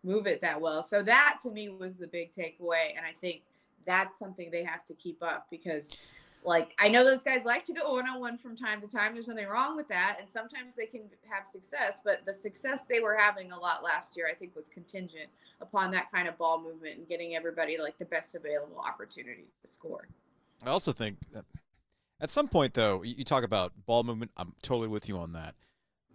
move 0.04 0.28
it 0.28 0.42
that 0.42 0.60
well. 0.60 0.84
So 0.84 1.02
that 1.04 1.40
to 1.44 1.52
me 1.52 1.70
was 1.70 1.96
the 1.96 2.08
big 2.08 2.34
takeaway, 2.34 2.96
and 2.96 3.06
I 3.06 3.14
think 3.22 3.42
that's 3.86 4.20
something 4.20 4.50
they 4.52 4.64
have 4.64 4.84
to 4.86 4.94
keep 4.94 5.24
up 5.24 5.48
because, 5.50 5.98
like, 6.48 6.74
I 6.80 6.88
know 6.88 7.04
those 7.04 7.24
guys 7.24 7.44
like 7.44 7.66
to 7.66 7.74
go 7.74 7.96
one 7.96 8.08
on 8.08 8.22
one 8.22 8.38
from 8.38 8.56
time 8.56 8.80
to 8.80 8.88
time. 8.88 9.14
There's 9.14 9.28
nothing 9.28 9.48
wrong 9.48 9.76
with 9.76 9.90
that, 9.90 10.16
and 10.22 10.30
sometimes 10.30 10.76
they 10.76 10.86
can 10.86 11.02
have 11.30 11.46
success. 11.46 12.00
But 12.02 12.26
the 12.26 12.34
success 12.34 12.86
they 12.86 13.02
were 13.02 13.18
having 13.18 13.52
a 13.52 13.60
lot 13.60 13.84
last 13.84 14.16
year, 14.16 14.28
I 14.32 14.34
think, 14.34 14.56
was 14.56 14.70
contingent 14.70 15.30
upon 15.60 15.92
that 15.92 16.10
kind 16.10 16.26
of 16.26 16.38
ball 16.38 16.62
movement 16.62 17.00
and 17.00 17.08
getting 17.08 17.36
everybody 17.36 17.78
like 17.78 17.98
the 17.98 18.06
best 18.06 18.34
available 18.34 18.80
opportunity 18.80 19.44
to 19.62 19.68
score. 19.70 20.08
I 20.66 20.70
also 20.70 20.94
think 20.94 21.18
that 21.34 21.44
at 22.22 22.30
some 22.30 22.48
point, 22.48 22.74
though, 22.74 23.04
you 23.04 23.16
you 23.18 23.24
talk 23.26 23.44
about 23.44 23.74
ball 23.86 24.04
movement. 24.04 24.32
I'm 24.38 24.54
totally 24.62 24.88
with 24.88 25.10
you 25.10 25.18
on 25.18 25.34
that, 25.34 25.54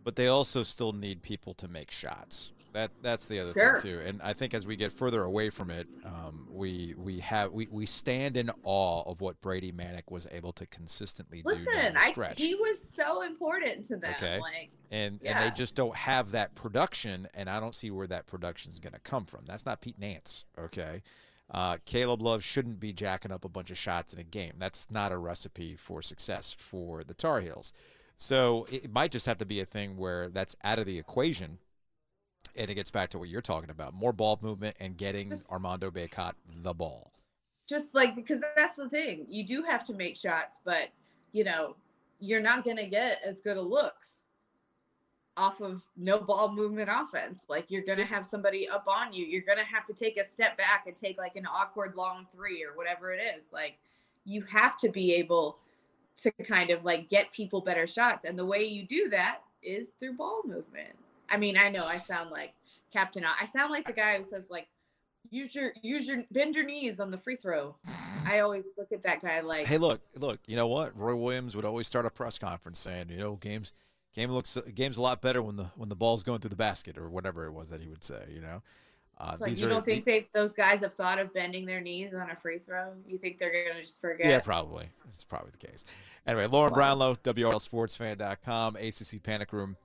but 0.03 0.17
they 0.17 0.29
also 0.29 0.63
still 0.63 0.95
need 0.95 1.21
people 1.21 1.53
to 1.55 1.69
make 1.69 1.91
shots. 1.91 2.53
That 2.73 2.91
that's 3.03 3.27
the 3.27 3.41
other 3.41 3.53
Sure. 3.53 3.81
thing 3.81 3.93
too. 3.93 4.01
And 4.05 4.23
I 4.23 4.33
think 4.33 4.55
as 4.55 4.67
we 4.67 4.77
get 4.77 4.93
further 4.93 5.23
away 5.25 5.51
from 5.51 5.71
it, 5.71 5.87
um, 6.05 6.49
we 6.51 6.95
we 6.97 7.19
have 7.21 7.53
we, 7.53 7.69
we 7.71 7.85
stand 7.87 8.37
in 8.37 8.51
awe 8.65 9.03
of 9.03 9.21
what 9.21 9.41
Brady 9.41 9.73
Manek 9.73 10.11
was 10.11 10.27
able 10.33 10.53
to 10.55 10.67
consistently 10.67 11.43
do 11.43 11.51
Listen, 11.55 11.97
I 11.97 12.13
stretch. 12.13 12.41
he 12.41 12.55
was 12.55 12.79
so 12.89 13.23
important 13.23 13.85
to 13.89 13.97
them. 13.97 14.15
Okay. 14.17 14.41
Like 14.41 14.71
and 14.91 15.21
and 15.25 15.39
they 15.39 15.55
just 15.55 15.75
don't 15.75 15.95
have 15.97 16.31
that 16.33 16.55
production, 16.55 17.29
and 17.35 17.49
I 17.51 17.61
don't 17.61 17.75
see 17.75 17.91
where 17.91 18.07
that 18.07 18.27
production 18.27 18.73
is 18.73 18.79
going 18.81 18.95
to 18.95 19.01
come 19.01 19.25
from. 19.27 19.45
That's 19.47 19.67
not 19.67 19.81
Pete 19.81 19.99
Nance, 19.99 20.45
okay? 20.59 21.03
uh, 21.51 21.77
Caleb 21.85 22.23
Love 22.23 22.43
shouldn't 22.43 22.81
be 22.81 22.95
jacking 22.95 23.31
up 23.31 23.45
a 23.45 23.49
bunch 23.49 23.71
of 23.71 23.77
shots 23.77 24.15
in 24.15 24.19
a 24.19 24.23
game. 24.25 24.55
That's 24.59 24.91
not 24.91 25.13
a 25.13 25.19
recipe 25.19 25.77
for 25.77 26.01
success 26.01 26.55
for 26.57 27.05
the 27.05 27.13
Tar 27.13 27.41
Heels. 27.43 27.75
So 28.17 28.67
it 28.71 28.91
might 28.91 29.11
just 29.11 29.27
have 29.27 29.37
to 29.39 29.45
be 29.45 29.61
a 29.61 29.67
thing 29.67 29.97
where 29.99 30.29
that's 30.31 30.57
out 30.65 30.79
of 30.79 30.87
the 30.87 30.99
equation. 30.99 31.59
And 32.57 32.71
it 32.71 32.75
gets 32.75 32.91
back 32.91 33.11
to 33.11 33.19
what 33.19 33.29
you're 33.29 33.41
talking 33.41 33.71
about 33.71 33.95
more 33.95 34.13
ball 34.13 34.39
movement 34.43 34.77
and 34.81 34.97
getting 34.97 35.31
just, 35.31 35.49
Armando 35.51 35.91
Bacot 35.91 36.35
the 36.63 36.75
ball. 36.75 37.13
Just 37.69 37.95
like, 37.95 38.15
because 38.15 38.43
that's 38.57 38.77
the 38.77 38.89
thing. 38.89 39.27
You 39.29 39.47
do 39.47 39.63
have 39.63 39.85
to 39.85 39.95
make 39.95 40.17
shots, 40.17 40.59
but, 40.65 40.89
you 41.33 41.45
know, 41.45 41.77
you're 42.21 42.41
not 42.41 42.65
going 42.65 42.77
to 42.77 42.87
get 42.87 43.21
as 43.25 43.41
good 43.41 43.57
a 43.57 43.63
looks 43.63 44.25
off 45.37 45.63
of 45.63 45.83
no 45.97 46.21
ball 46.21 46.53
movement 46.53 46.91
offense. 46.93 47.45
Like 47.49 47.71
you're 47.71 47.83
going 47.83 47.99
to 47.99 48.05
have 48.05 48.27
somebody 48.27 48.69
up 48.69 48.85
on 48.87 49.13
you. 49.13 49.25
You're 49.25 49.43
going 49.43 49.59
to 49.59 49.65
have 49.65 49.85
to 49.87 49.95
take 49.95 50.19
a 50.19 50.25
step 50.25 50.59
back 50.59 50.85
and 50.87 50.95
take 50.95 51.19
like 51.19 51.37
an 51.37 51.47
awkward 51.47 51.95
long 51.97 52.27
three 52.35 52.63
or 52.63 52.77
whatever 52.77 53.13
it 53.13 53.21
is. 53.37 53.47
Like 53.53 53.79
you 54.25 54.43
have 54.43 54.77
to 54.79 54.91
be 54.91 55.15
able 55.15 55.59
to 56.19 56.31
kind 56.45 56.71
of 56.71 56.85
like 56.85 57.09
get 57.09 57.33
people 57.33 57.61
better 57.61 57.87
shots. 57.87 58.25
And 58.25 58.39
the 58.39 58.45
way 58.45 58.65
you 58.65 58.83
do 58.83 59.09
that 59.09 59.39
is 59.63 59.93
through 59.99 60.15
ball 60.15 60.43
movement. 60.45 60.97
I 61.33 61.39
mean, 61.39 61.57
I 61.57 61.71
know 61.71 61.87
I 61.87 61.99
sound 61.99 62.31
like 62.31 62.53
Captain. 62.93 63.25
I 63.25 63.47
sound 63.47 63.71
like 63.73 63.87
the 63.87 63.93
guy 63.93 64.19
who 64.19 64.23
says 64.25 64.49
like, 64.51 64.69
use 65.31 65.55
your 65.55 65.73
use 65.83 66.07
your 66.07 66.25
bend 66.31 66.55
your 66.55 66.65
knees 66.65 67.01
on 67.01 67.11
the 67.11 67.19
free 67.19 67.37
throw. 67.37 67.75
I 68.27 68.41
always 68.41 68.65
look 68.77 68.93
at 68.93 69.03
that 69.03 69.23
guy 69.23 69.41
like, 69.41 69.67
hey, 69.67 69.79
look, 69.79 70.01
look. 70.15 70.41
You 70.47 70.57
know 70.57 70.69
what? 70.69 70.97
Roy 70.97 71.17
Williams 71.17 71.57
would 71.57 71.65
always 71.65 71.87
start 71.87 72.07
a 72.07 72.11
press 72.11 72.39
conference 72.39 72.79
saying, 72.79 73.07
you 73.09 73.19
know, 73.19 73.37
games 73.37 73.73
game 74.15 74.31
looks 74.31 74.59
game's 74.75 74.99
a 74.99 75.03
lot 75.03 75.23
better 75.23 75.43
when 75.43 75.57
the 75.57 75.65
when 75.77 75.89
the 75.89 75.97
ball's 75.97 76.23
going 76.23 76.41
through 76.41 76.51
the 76.51 76.57
basket 76.57 76.99
or 76.99 77.09
whatever 77.09 77.47
it 77.47 77.53
was 77.53 77.71
that 77.71 77.81
he 77.81 77.89
would 77.89 78.05
say. 78.05 78.25
You 78.33 78.43
know. 78.43 78.63
Uh, 79.19 79.37
like 79.41 79.61
you 79.61 79.69
don't 79.69 79.85
think 79.85 80.05
they 80.05 80.27
those 80.33 80.53
guys 80.53 80.81
have 80.81 80.95
thought 80.95 81.19
of 81.19 81.33
bending 81.33 81.65
their 81.65 81.81
knees 81.81 82.13
on 82.13 82.31
a 82.31 82.35
free 82.37 82.59
throw? 82.59 82.93
You 83.07 83.19
think 83.19 83.39
they're 83.39 83.69
gonna 83.69 83.83
just 83.83 84.01
forget? 84.01 84.27
Yeah, 84.27 84.41
probably. 84.41 84.89
It's 85.09 85.23
probably 85.23 85.51
the 85.53 85.65
case. 85.65 85.85
Anyway, 86.27 86.47
Lauren 86.47 86.73
wow. 86.73 86.77
Brownlow, 86.77 87.15
WRALSportsFan.com, 87.17 88.77
ACC 88.77 89.23
Panic 89.23 89.53
Room. 89.53 89.77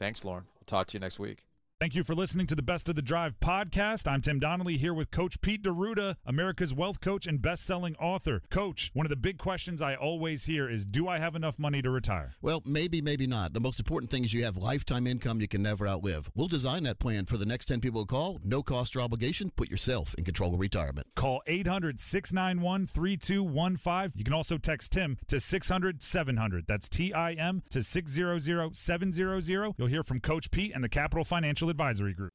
Thanks, 0.00 0.24
Lauren. 0.24 0.44
We'll 0.54 0.64
talk 0.64 0.86
to 0.88 0.96
you 0.96 1.00
next 1.00 1.18
week. 1.18 1.44
Thank 1.80 1.94
you 1.94 2.04
for 2.04 2.14
listening 2.14 2.46
to 2.48 2.54
the 2.54 2.60
Best 2.60 2.90
of 2.90 2.94
the 2.94 3.00
Drive 3.00 3.40
podcast. 3.40 4.06
I'm 4.06 4.20
Tim 4.20 4.38
Donnelly 4.38 4.76
here 4.76 4.92
with 4.92 5.10
Coach 5.10 5.40
Pete 5.40 5.62
D'Arruda, 5.62 6.16
America's 6.26 6.74
wealth 6.74 7.00
coach 7.00 7.26
and 7.26 7.40
best-selling 7.40 7.96
author. 7.96 8.42
Coach, 8.50 8.90
one 8.92 9.06
of 9.06 9.10
the 9.10 9.16
big 9.16 9.38
questions 9.38 9.80
I 9.80 9.94
always 9.94 10.44
hear 10.44 10.68
is, 10.68 10.84
do 10.84 11.08
I 11.08 11.18
have 11.18 11.34
enough 11.34 11.58
money 11.58 11.80
to 11.80 11.88
retire? 11.88 12.34
Well, 12.42 12.62
maybe, 12.66 13.00
maybe 13.00 13.26
not. 13.26 13.54
The 13.54 13.60
most 13.60 13.78
important 13.78 14.10
thing 14.10 14.24
is 14.24 14.34
you 14.34 14.44
have 14.44 14.58
lifetime 14.58 15.06
income 15.06 15.40
you 15.40 15.48
can 15.48 15.62
never 15.62 15.88
outlive. 15.88 16.30
We'll 16.34 16.48
design 16.48 16.82
that 16.82 16.98
plan 16.98 17.24
for 17.24 17.38
the 17.38 17.46
next 17.46 17.64
10 17.64 17.80
people 17.80 18.02
who 18.02 18.06
call. 18.06 18.40
No 18.44 18.62
cost 18.62 18.94
or 18.94 19.00
obligation. 19.00 19.50
Put 19.56 19.70
yourself 19.70 20.14
in 20.18 20.24
control 20.24 20.52
of 20.52 20.60
retirement. 20.60 21.06
Call 21.16 21.40
800-691-3215. 21.48 24.12
You 24.16 24.24
can 24.24 24.34
also 24.34 24.58
text 24.58 24.92
Tim 24.92 25.16
to 25.28 25.36
600-700. 25.36 26.66
That's 26.66 26.90
T-I-M 26.90 27.62
to 27.70 27.78
600-700. 27.78 29.74
You'll 29.78 29.88
hear 29.88 30.02
from 30.02 30.20
Coach 30.20 30.50
Pete 30.50 30.72
and 30.74 30.84
the 30.84 30.90
Capital 30.90 31.24
Financial 31.24 31.69
Advisory 31.70 32.12
Group. 32.12 32.32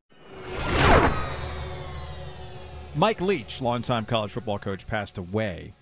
Mike 2.96 3.20
Leach, 3.20 3.62
longtime 3.62 4.06
college 4.06 4.32
football 4.32 4.58
coach, 4.58 4.88
passed 4.88 5.18
away. 5.18 5.74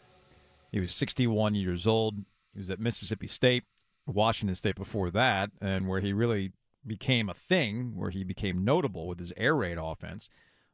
He 0.71 0.79
was 0.79 0.91
61 0.91 1.53
years 1.53 1.85
old. 1.85 2.17
He 2.53 2.59
was 2.59 2.71
at 2.71 2.79
Mississippi 2.79 3.27
State, 3.27 3.63
Washington 4.07 4.55
State 4.55 4.75
before 4.75 5.11
that, 5.11 5.51
and 5.61 5.87
where 5.87 5.99
he 5.99 6.11
really 6.11 6.53
became 6.85 7.29
a 7.29 7.35
thing, 7.35 7.95
where 7.95 8.09
he 8.09 8.23
became 8.23 8.65
notable 8.65 9.07
with 9.07 9.19
his 9.19 9.31
air 9.37 9.55
raid 9.55 9.77
offense, 9.79 10.27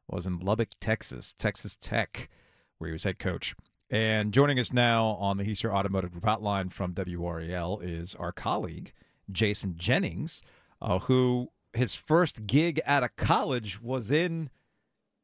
was 0.07 0.25
in 0.25 0.39
Lubbock, 0.39 0.69
Texas, 0.79 1.33
Texas 1.33 1.75
Tech, 1.75 2.29
where 2.77 2.87
he 2.87 2.93
was 2.93 3.03
head 3.03 3.19
coach. 3.19 3.53
And 3.91 4.33
joining 4.33 4.59
us 4.59 4.71
now 4.71 5.17
on 5.19 5.37
the 5.37 5.43
Hiester 5.43 5.73
Automotive 5.73 6.11
Group 6.11 6.23
hotline 6.23 6.71
from 6.71 6.93
WRAL 6.93 7.79
is 7.81 8.15
our 8.15 8.31
colleague, 8.31 8.93
Jason 9.31 9.75
Jennings, 9.75 10.41
uh, 10.81 10.99
who 10.99 11.49
his 11.73 11.95
first 11.95 12.47
gig 12.47 12.79
out 12.85 13.03
of 13.03 13.15
college 13.15 13.81
was 13.81 14.11
in 14.11 14.49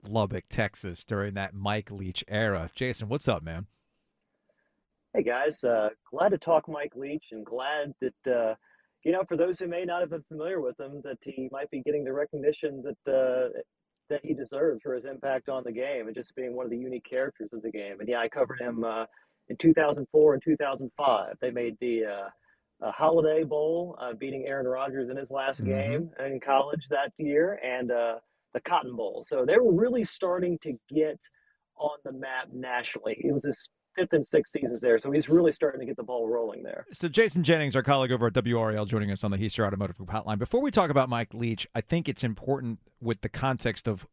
Lubbock, 0.08 0.46
Texas 0.48 1.04
during 1.04 1.34
that 1.34 1.54
Mike 1.54 1.92
Leach 1.92 2.24
era. 2.28 2.70
Jason, 2.76 3.10
what's 3.10 3.28
up, 3.28 3.44
man? 3.44 3.68
Hey 5.14 5.24
guys, 5.24 5.64
uh, 5.64 5.90
glad 6.12 6.30
to 6.30 6.38
talk 6.38 6.68
Mike 6.68 6.94
Leach 6.96 7.28
and 7.32 7.46
glad 7.46 7.94
that 8.02 8.32
uh, 8.32 8.56
you 9.04 9.14
know 9.14 9.24
for 9.28 9.38
those 9.38 9.58
who 9.58 9.68
may 9.68 9.86
not 9.86 10.02
have 10.02 10.10
been 10.10 10.26
familiar 10.28 10.60
with 10.60 10.78
him 10.80 11.02
that 11.06 11.18
he 11.22 11.48
might 11.52 11.72
be 11.72 11.82
getting 11.82 12.04
the 12.04 12.12
recognition 12.12 12.84
that 12.84 13.12
uh, 13.12 13.50
that 14.10 14.20
he 14.24 14.34
deserves 14.34 14.82
for 14.84 14.94
his 14.94 15.06
impact 15.06 15.50
on 15.50 15.64
the 15.64 15.72
game 15.72 16.08
and 16.08 16.16
just 16.16 16.36
being 16.36 16.54
one 16.54 16.66
of 16.66 16.70
the 16.70 16.78
unique 16.78 17.06
characters 17.10 17.54
of 17.54 17.62
the 17.62 17.72
game. 17.72 18.00
And 18.00 18.10
yeah, 18.10 18.20
I 18.20 18.28
covered 18.28 18.60
him 18.60 18.84
uh, 18.84 19.06
in 19.48 19.58
2004 19.58 20.34
and 20.34 20.44
2005. 20.44 21.36
They 21.42 21.52
made 21.52 21.78
the 21.80 22.06
uh, 22.06 22.30
a 22.82 22.92
Holiday 22.92 23.44
Bowl, 23.44 23.98
uh, 24.02 24.14
beating 24.14 24.46
Aaron 24.46 24.68
Rodgers 24.68 25.10
in 25.10 25.18
his 25.18 25.32
last 25.32 25.62
mm-hmm. 25.62 25.72
game 25.72 26.10
in 26.26 26.40
college 26.40 26.88
that 26.90 27.12
year, 27.18 27.60
and 27.64 27.92
uh, 27.92 28.16
the 28.54 28.62
Cotton 28.62 28.96
Bowl. 28.96 29.24
So 29.26 29.46
they 29.46 29.58
were 29.58 29.74
really 29.74 30.04
starting 30.04 30.58
to 30.64 30.74
get 30.94 31.20
on 31.78 31.98
the 32.04 32.12
map 32.12 32.48
nationally. 32.54 33.18
It 33.20 33.34
was 33.34 33.44
his 33.44 33.70
fifth 33.96 34.14
and 34.14 34.26
sixth 34.26 34.54
seasons 34.54 34.82
there, 34.82 35.00
so 35.00 35.12
he's 35.12 35.30
really 35.30 35.52
starting 35.52 35.80
to 35.80 35.86
get 35.86 35.96
the 35.96 36.04
ball 36.04 36.28
rolling 36.28 36.64
there. 36.64 36.86
So 36.92 37.08
Jason 37.08 37.44
Jennings, 37.44 37.76
our 37.76 37.84
colleague 37.84 38.12
over 38.12 38.28
at 38.28 38.34
WRAL, 38.34 38.86
joining 38.88 39.12
us 39.12 39.24
on 39.24 39.32
the 39.32 39.38
Hiester 39.38 39.66
Automotive 39.66 39.98
Group 39.98 40.10
Hotline. 40.10 40.38
Before 40.38 40.62
we 40.62 40.72
talk 40.72 40.90
about 40.90 41.08
Mike 41.10 41.34
Leach, 41.34 41.68
I 41.74 41.82
think 41.82 42.10
it's 42.10 42.24
important 42.24 42.80
with 43.02 43.22
the 43.22 43.30
context 43.30 43.88
of 43.88 44.06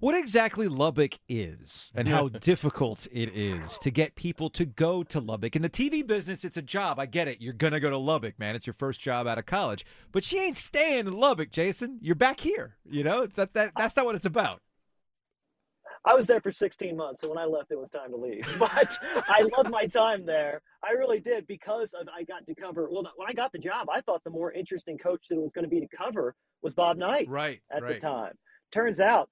what 0.00 0.14
exactly 0.16 0.68
Lubbock 0.68 1.18
is 1.28 1.92
and 1.94 2.08
how 2.08 2.28
difficult 2.40 3.06
it 3.12 3.34
is 3.34 3.78
to 3.78 3.90
get 3.90 4.14
people 4.16 4.50
to 4.50 4.64
go 4.64 5.02
to 5.04 5.20
Lubbock. 5.20 5.56
In 5.56 5.62
the 5.62 5.70
TV 5.70 6.06
business, 6.06 6.44
it's 6.44 6.56
a 6.56 6.62
job. 6.62 6.98
I 6.98 7.06
get 7.06 7.28
it. 7.28 7.40
You're 7.40 7.52
going 7.52 7.72
to 7.72 7.80
go 7.80 7.90
to 7.90 7.98
Lubbock, 7.98 8.38
man. 8.38 8.54
It's 8.54 8.66
your 8.66 8.74
first 8.74 9.00
job 9.00 9.26
out 9.26 9.38
of 9.38 9.46
college. 9.46 9.84
But 10.12 10.24
she 10.24 10.38
ain't 10.38 10.56
staying 10.56 11.06
in 11.06 11.12
Lubbock, 11.12 11.50
Jason. 11.50 11.98
You're 12.02 12.14
back 12.16 12.40
here. 12.40 12.76
You 12.84 13.04
know, 13.04 13.26
that, 13.26 13.54
that 13.54 13.72
that's 13.78 13.96
not 13.96 14.04
what 14.04 14.14
it's 14.14 14.26
about. 14.26 14.60
I 16.06 16.14
was 16.14 16.26
there 16.26 16.40
for 16.40 16.52
16 16.52 16.94
months, 16.94 17.22
so 17.22 17.30
when 17.30 17.38
I 17.38 17.46
left, 17.46 17.70
it 17.70 17.78
was 17.78 17.90
time 17.90 18.10
to 18.10 18.16
leave. 18.16 18.46
But 18.58 18.98
I 19.28 19.48
loved 19.56 19.70
my 19.70 19.86
time 19.86 20.26
there. 20.26 20.60
I 20.86 20.92
really 20.92 21.18
did 21.18 21.46
because 21.46 21.94
of, 21.94 22.06
I 22.14 22.24
got 22.24 22.44
to 22.46 22.54
cover. 22.54 22.88
Well, 22.90 23.04
when 23.16 23.28
I 23.28 23.32
got 23.32 23.52
the 23.52 23.58
job, 23.58 23.88
I 23.90 24.02
thought 24.02 24.22
the 24.22 24.30
more 24.30 24.52
interesting 24.52 24.98
coach 24.98 25.24
that 25.30 25.36
it 25.36 25.40
was 25.40 25.52
going 25.52 25.64
to 25.64 25.68
be 25.68 25.80
to 25.80 25.88
cover 25.96 26.34
was 26.62 26.74
Bob 26.74 26.98
Knight. 26.98 27.28
Right. 27.30 27.60
At 27.74 27.82
right. 27.82 27.94
the 27.94 28.00
time, 28.00 28.32
turns 28.70 29.00
out 29.00 29.30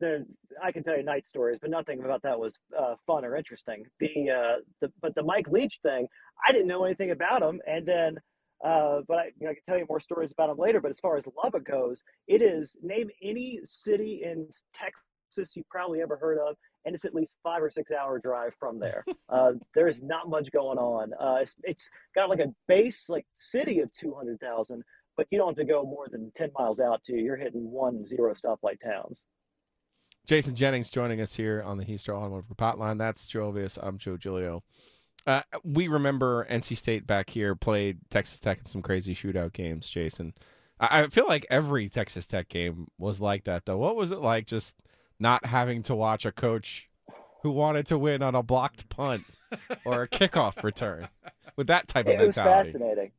the 0.00 0.26
I 0.62 0.72
can 0.72 0.82
tell 0.82 0.96
you 0.96 1.02
Knight 1.02 1.26
stories, 1.26 1.58
but 1.60 1.70
nothing 1.70 2.00
about 2.04 2.22
that 2.22 2.38
was 2.38 2.58
uh, 2.78 2.94
fun 3.06 3.24
or 3.24 3.36
interesting. 3.36 3.84
The 4.00 4.30
uh, 4.30 4.60
the 4.80 4.92
but 5.00 5.14
the 5.14 5.22
Mike 5.22 5.48
Leach 5.48 5.80
thing, 5.82 6.06
I 6.46 6.52
didn't 6.52 6.68
know 6.68 6.84
anything 6.84 7.10
about 7.10 7.42
him, 7.42 7.60
and 7.66 7.86
then. 7.86 8.18
Uh, 8.64 9.00
but 9.06 9.18
I, 9.18 9.24
you 9.38 9.44
know, 9.44 9.50
I 9.50 9.54
can 9.54 9.62
tell 9.68 9.76
you 9.76 9.84
more 9.86 10.00
stories 10.00 10.30
about 10.32 10.48
him 10.48 10.56
later. 10.56 10.80
But 10.80 10.90
as 10.90 10.98
far 10.98 11.18
as 11.18 11.24
Lubbock 11.44 11.66
goes, 11.66 12.02
it 12.26 12.40
is 12.40 12.74
name 12.82 13.10
any 13.22 13.60
city 13.64 14.22
in 14.24 14.48
Texas 14.72 15.54
you 15.54 15.62
probably 15.70 16.00
ever 16.00 16.16
heard 16.16 16.38
of, 16.38 16.56
and 16.84 16.94
it's 16.94 17.04
at 17.04 17.14
least 17.14 17.34
five 17.42 17.62
or 17.62 17.70
six 17.70 17.90
hour 17.90 18.18
drive 18.18 18.54
from 18.58 18.78
there. 18.78 19.04
Uh, 19.28 19.52
there's 19.74 20.02
not 20.02 20.30
much 20.30 20.52
going 20.52 20.78
on. 20.78 21.12
Uh, 21.20 21.40
it's, 21.40 21.56
it's 21.64 21.90
got 22.14 22.30
like 22.30 22.38
a 22.38 22.54
base 22.68 23.08
like 23.08 23.26
city 23.34 23.80
of 23.80 23.92
two 23.92 24.14
hundred 24.14 24.38
thousand, 24.38 24.80
but 25.16 25.26
you 25.30 25.36
don't 25.36 25.48
have 25.48 25.56
to 25.56 25.64
go 25.64 25.82
more 25.82 26.06
than 26.08 26.30
ten 26.36 26.48
miles 26.56 26.78
out 26.78 27.02
to. 27.04 27.12
You're 27.12 27.36
hitting 27.36 27.68
one 27.68 28.06
zero 28.06 28.32
stoplight 28.32 28.78
towns. 28.80 29.24
Jason 30.26 30.56
Jennings 30.56 30.90
joining 30.90 31.20
us 31.20 31.36
here 31.36 31.62
on 31.64 31.78
the 31.78 31.84
Hiester 31.84 32.12
Automotive 32.12 32.56
Hotline. 32.56 32.98
That's 32.98 33.28
Joe 33.28 33.52
Ovies. 33.52 33.78
I'm 33.80 33.96
Joe 33.96 34.16
Giglio. 34.16 34.64
Uh, 35.24 35.42
we 35.62 35.86
remember 35.86 36.44
NC 36.50 36.76
State 36.76 37.06
back 37.06 37.30
here 37.30 37.54
played 37.54 37.98
Texas 38.10 38.40
Tech 38.40 38.58
in 38.58 38.64
some 38.64 38.82
crazy 38.82 39.14
shootout 39.14 39.52
games, 39.52 39.88
Jason. 39.88 40.34
I, 40.80 41.02
I 41.02 41.06
feel 41.08 41.26
like 41.28 41.46
every 41.48 41.88
Texas 41.88 42.26
Tech 42.26 42.48
game 42.48 42.88
was 42.98 43.20
like 43.20 43.44
that, 43.44 43.66
though. 43.66 43.78
What 43.78 43.94
was 43.94 44.10
it 44.10 44.18
like 44.18 44.46
just 44.46 44.82
not 45.20 45.46
having 45.46 45.82
to 45.84 45.94
watch 45.94 46.24
a 46.24 46.32
coach 46.32 46.88
who 47.42 47.52
wanted 47.52 47.86
to 47.86 47.98
win 47.98 48.20
on 48.20 48.34
a 48.34 48.42
blocked 48.42 48.88
punt 48.88 49.24
or 49.84 50.02
a 50.02 50.08
kickoff 50.08 50.64
return 50.64 51.08
with 51.54 51.68
that 51.68 51.86
type 51.86 52.06
of 52.06 52.14
it 52.14 52.18
mentality? 52.18 52.50
It 52.50 52.62
was 52.62 52.72
fascinating. 52.72 53.10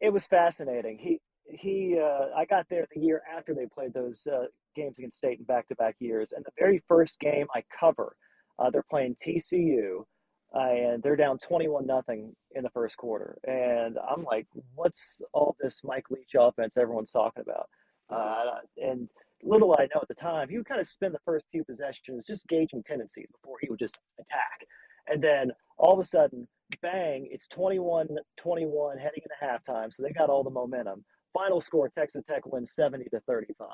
It 0.00 0.12
was 0.12 0.26
fascinating. 0.26 0.98
He 0.98 1.20
he 1.50 1.98
uh, 2.00 2.36
I 2.36 2.44
got 2.44 2.66
there 2.68 2.86
the 2.94 3.00
year 3.00 3.22
after 3.36 3.54
they 3.54 3.66
played 3.66 3.92
those 3.94 4.26
uh, 4.26 4.46
games 4.74 4.98
against 4.98 5.18
State 5.18 5.38
in 5.38 5.44
back-to-back 5.44 5.96
years, 5.98 6.32
and 6.32 6.44
the 6.44 6.52
very 6.58 6.82
first 6.88 7.18
game 7.20 7.46
I 7.54 7.62
cover, 7.78 8.14
uh, 8.58 8.70
they're 8.70 8.84
playing 8.88 9.16
TCU, 9.16 10.04
and 10.52 11.02
they're 11.02 11.16
down 11.16 11.38
21 11.38 11.86
nothing 11.86 12.34
in 12.54 12.62
the 12.62 12.70
first 12.70 12.96
quarter, 12.96 13.38
and 13.44 13.98
I'm 13.98 14.24
like, 14.24 14.46
what's 14.74 15.20
all 15.32 15.56
this 15.60 15.80
Mike 15.84 16.10
Leach 16.10 16.34
offense 16.38 16.76
everyone's 16.76 17.12
talking 17.12 17.42
about? 17.42 17.68
Uh, 18.10 18.60
and 18.76 19.08
little 19.42 19.74
I 19.78 19.88
know 19.94 20.00
at 20.02 20.08
the 20.08 20.14
time, 20.14 20.48
he 20.48 20.56
would 20.56 20.66
kind 20.66 20.80
of 20.80 20.86
spend 20.86 21.14
the 21.14 21.20
first 21.24 21.46
few 21.50 21.64
possessions 21.64 22.26
just 22.26 22.46
gauging 22.48 22.82
tendencies 22.82 23.28
before 23.32 23.56
he 23.60 23.68
would 23.70 23.78
just 23.78 23.98
attack. 24.18 24.66
And 25.08 25.22
then 25.22 25.50
all 25.78 25.94
of 25.94 25.98
a 25.98 26.04
sudden, 26.04 26.46
bang, 26.82 27.28
it's 27.30 27.48
21 27.48 28.08
21 28.38 28.98
heading 28.98 29.22
into 29.22 29.34
halftime. 29.42 29.92
So 29.92 30.02
they 30.02 30.12
got 30.12 30.30
all 30.30 30.44
the 30.44 30.50
momentum. 30.50 31.04
Final 31.32 31.60
score 31.60 31.88
Texas 31.88 32.24
Tech 32.28 32.46
wins 32.46 32.72
70 32.74 33.04
to 33.10 33.20
35. 33.20 33.68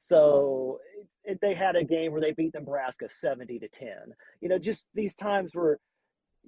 So 0.00 0.80
it, 1.24 1.38
they 1.40 1.54
had 1.54 1.76
a 1.76 1.84
game 1.84 2.12
where 2.12 2.20
they 2.20 2.32
beat 2.32 2.54
Nebraska 2.54 3.08
70 3.08 3.58
to 3.58 3.68
10. 3.68 3.88
You 4.40 4.48
know, 4.48 4.58
just 4.58 4.86
these 4.94 5.14
times 5.14 5.54
where 5.54 5.78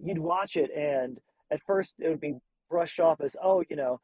you'd 0.02 0.18
watch 0.18 0.56
it 0.56 0.71
and 0.71 1.18
at 1.50 1.61
first 1.66 1.94
it 1.99 2.09
would 2.09 2.21
be 2.21 2.35
brushed 2.71 3.00
off 3.00 3.21
as, 3.21 3.37
oh, 3.42 3.62
you 3.68 3.76
know, 3.76 4.00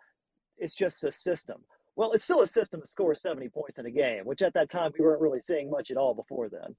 it's 0.58 0.74
just 0.74 1.04
a 1.04 1.12
system. 1.12 1.56
Well, 1.96 2.12
it's 2.12 2.24
still 2.24 2.42
a 2.42 2.46
system 2.46 2.80
to 2.80 2.86
score 2.86 3.14
70 3.14 3.48
points 3.48 3.78
in 3.78 3.86
a 3.86 3.90
game, 3.90 4.24
which 4.24 4.42
at 4.42 4.54
that 4.54 4.70
time 4.70 4.92
we 4.98 5.04
weren't 5.04 5.20
really 5.20 5.40
seeing 5.40 5.70
much 5.70 5.90
at 5.90 5.96
all 5.96 6.14
before 6.14 6.48
then. 6.48 6.76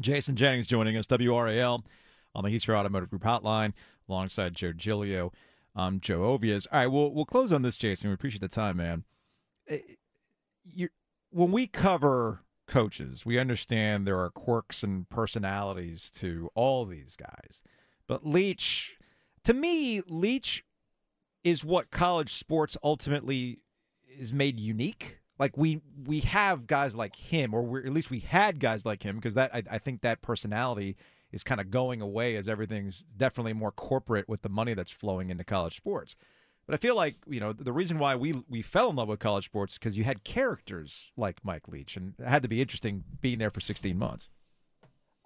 Jason 0.00 0.36
Jennings 0.36 0.66
joining 0.66 0.96
us, 0.96 1.06
WRAL, 1.06 1.82
on 2.34 2.44
the 2.44 2.50
Hiester 2.50 2.76
Automotive 2.76 3.08
Group 3.08 3.22
hotline, 3.22 3.72
alongside 4.08 4.54
Joe 4.54 4.72
Giglio. 4.72 5.32
I'm 5.76 6.00
Joe 6.00 6.20
Ovies. 6.20 6.66
All 6.72 6.78
right, 6.78 6.86
we'll 6.86 7.12
we'll 7.12 7.26
close 7.26 7.52
on 7.52 7.62
this, 7.62 7.76
Jason. 7.76 8.08
We 8.08 8.14
appreciate 8.14 8.40
the 8.40 8.48
time, 8.48 8.78
man. 8.78 9.04
Eh, 9.68 9.80
you 10.64 10.88
when 11.30 11.52
we 11.52 11.66
cover 11.66 12.40
coaches, 12.66 13.26
we 13.26 13.38
understand 13.38 14.06
there 14.06 14.18
are 14.18 14.30
quirks 14.30 14.82
and 14.82 15.08
personalities 15.10 16.10
to 16.12 16.50
all 16.54 16.86
these 16.86 17.14
guys. 17.14 17.62
But 18.08 18.26
Leach, 18.26 18.96
to 19.44 19.52
me, 19.52 20.00
Leach 20.08 20.64
is 21.44 21.64
what 21.64 21.90
college 21.90 22.32
sports 22.32 22.76
ultimately 22.82 23.58
is 24.08 24.32
made 24.32 24.58
unique. 24.58 25.20
Like 25.38 25.58
we 25.58 25.82
we 26.06 26.20
have 26.20 26.66
guys 26.66 26.96
like 26.96 27.16
him, 27.16 27.52
or 27.52 27.78
at 27.78 27.92
least 27.92 28.10
we 28.10 28.20
had 28.20 28.60
guys 28.60 28.86
like 28.86 29.02
him, 29.02 29.16
because 29.16 29.34
that 29.34 29.54
I, 29.54 29.62
I 29.72 29.78
think 29.78 30.00
that 30.00 30.22
personality 30.22 30.96
is 31.32 31.42
kind 31.42 31.60
of 31.60 31.70
going 31.70 32.00
away 32.00 32.36
as 32.36 32.48
everything's 32.48 33.02
definitely 33.02 33.52
more 33.52 33.72
corporate 33.72 34.28
with 34.28 34.42
the 34.42 34.48
money 34.48 34.74
that's 34.74 34.90
flowing 34.90 35.30
into 35.30 35.44
college 35.44 35.76
sports. 35.76 36.16
But 36.66 36.74
I 36.74 36.78
feel 36.78 36.96
like 36.96 37.16
you 37.28 37.40
know 37.40 37.52
the 37.52 37.72
reason 37.72 37.98
why 37.98 38.16
we 38.16 38.34
we 38.48 38.60
fell 38.60 38.90
in 38.90 38.96
love 38.96 39.08
with 39.08 39.20
college 39.20 39.46
sports 39.46 39.78
because 39.78 39.96
you 39.96 40.04
had 40.04 40.24
characters 40.24 41.12
like 41.16 41.44
Mike 41.44 41.68
Leach, 41.68 41.96
and 41.96 42.14
it 42.18 42.26
had 42.26 42.42
to 42.42 42.48
be 42.48 42.60
interesting 42.60 43.04
being 43.20 43.38
there 43.38 43.50
for 43.50 43.60
16 43.60 43.96
months. 43.96 44.28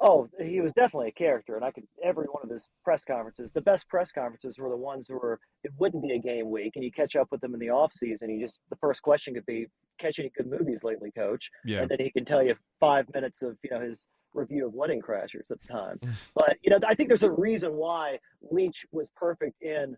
Oh, 0.02 0.30
he 0.42 0.62
was 0.62 0.73
definitely 0.73 1.09
a 1.09 1.12
character, 1.12 1.57
and 1.57 1.64
I 1.64 1.71
could 1.71 1.87
every 2.02 2.25
one 2.26 2.42
of 2.42 2.50
his 2.50 2.71
press 2.85 3.04
conferences. 3.04 3.52
The 3.52 3.61
best 3.61 3.87
press 3.88 4.11
conferences 4.11 4.59
were 4.59 4.71
the 4.71 4.76
ones 4.76 5.09
where 5.11 5.38
it 5.62 5.73
wouldn't 5.78 6.02
be 6.02 6.12
a 6.12 6.19
game 6.19 6.50
week, 6.50 6.73
and 6.75 6.85
you 6.85 6.90
catch 6.90 7.16
up 7.16 7.28
with 7.30 7.42
them 7.42 7.52
in 7.52 7.61
the 7.61 7.69
off 7.69 7.92
season. 7.92 8.30
He 8.30 8.40
just 8.40 8.61
the 8.71 8.76
first 8.76 9.02
question 9.02 9.35
could 9.35 9.45
be, 9.45 9.66
"Catch 9.99 10.19
any 10.19 10.30
good 10.37 10.47
movies 10.47 10.85
lately, 10.85 11.11
Coach?" 11.11 11.50
Yeah. 11.66 11.83
And 11.83 11.90
then 11.90 11.99
he 11.99 12.11
can 12.11 12.25
tell 12.25 12.42
you 12.42 12.54
five 12.80 13.12
minutes 13.12 13.42
of 13.42 13.59
you 13.62 13.71
know 13.71 13.80
his 13.80 14.07
review 14.34 14.66
of 14.66 14.75
Wedding 14.75 15.00
Crashers 15.00 15.50
at 15.50 15.60
the 15.60 15.72
time. 15.72 16.00
but 16.34 16.56
you 16.62 16.70
know, 16.70 16.78
I 16.87 16.94
think 16.94 17.08
there's 17.08 17.22
a 17.22 17.30
reason 17.30 17.75
why 17.75 18.18
Leach 18.50 18.84
was 18.92 19.10
perfect 19.16 19.62
in 19.62 19.96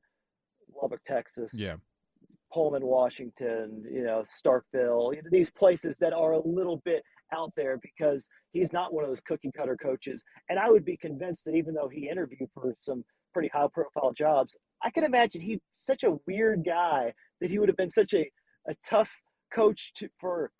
Lubbock, 0.81 1.03
Texas. 1.05 1.53
Yeah. 1.55 1.77
Pullman, 2.53 2.85
Washington, 2.85 3.83
you 3.91 4.05
know, 4.05 4.25
Starkville, 4.27 5.17
these 5.31 5.49
places 5.49 5.97
that 6.01 6.13
are 6.13 6.33
a 6.33 6.47
little 6.47 6.83
bit 6.85 7.03
out 7.33 7.51
there 7.57 7.79
because 7.79 8.29
he's 8.53 8.75
not 8.75 8.93
one 8.93 9.05
of 9.05 9.11
those 9.11 9.23
cookie 9.23 9.51
cutter 9.57 9.77
coaches. 9.77 10.23
And 10.51 10.59
I 10.59 10.71
would 10.71 10.85
be 10.85 10.99
convinced 10.99 11.47
that 11.47 11.55
even 11.55 11.73
though 11.73 11.89
he 11.89 12.11
interviewed 12.11 12.51
for 12.53 12.75
some 12.79 13.05
pretty 13.33 13.49
high 13.49 13.69
profile 13.73 14.13
jobs, 14.13 14.55
I 14.83 14.91
can 14.91 15.05
imagine 15.05 15.41
he's 15.41 15.61
such 15.73 16.03
a 16.03 16.19
weird 16.27 16.65
guy 16.65 17.15
that 17.41 17.51
he 17.51 17.59
would 17.59 17.71
have 17.71 17.77
been 17.77 17.91
such 17.91 18.13
a, 18.13 18.31
a 18.69 18.75
tough 18.87 19.09
coach 19.55 19.93
to, 19.97 20.09
for 20.21 20.51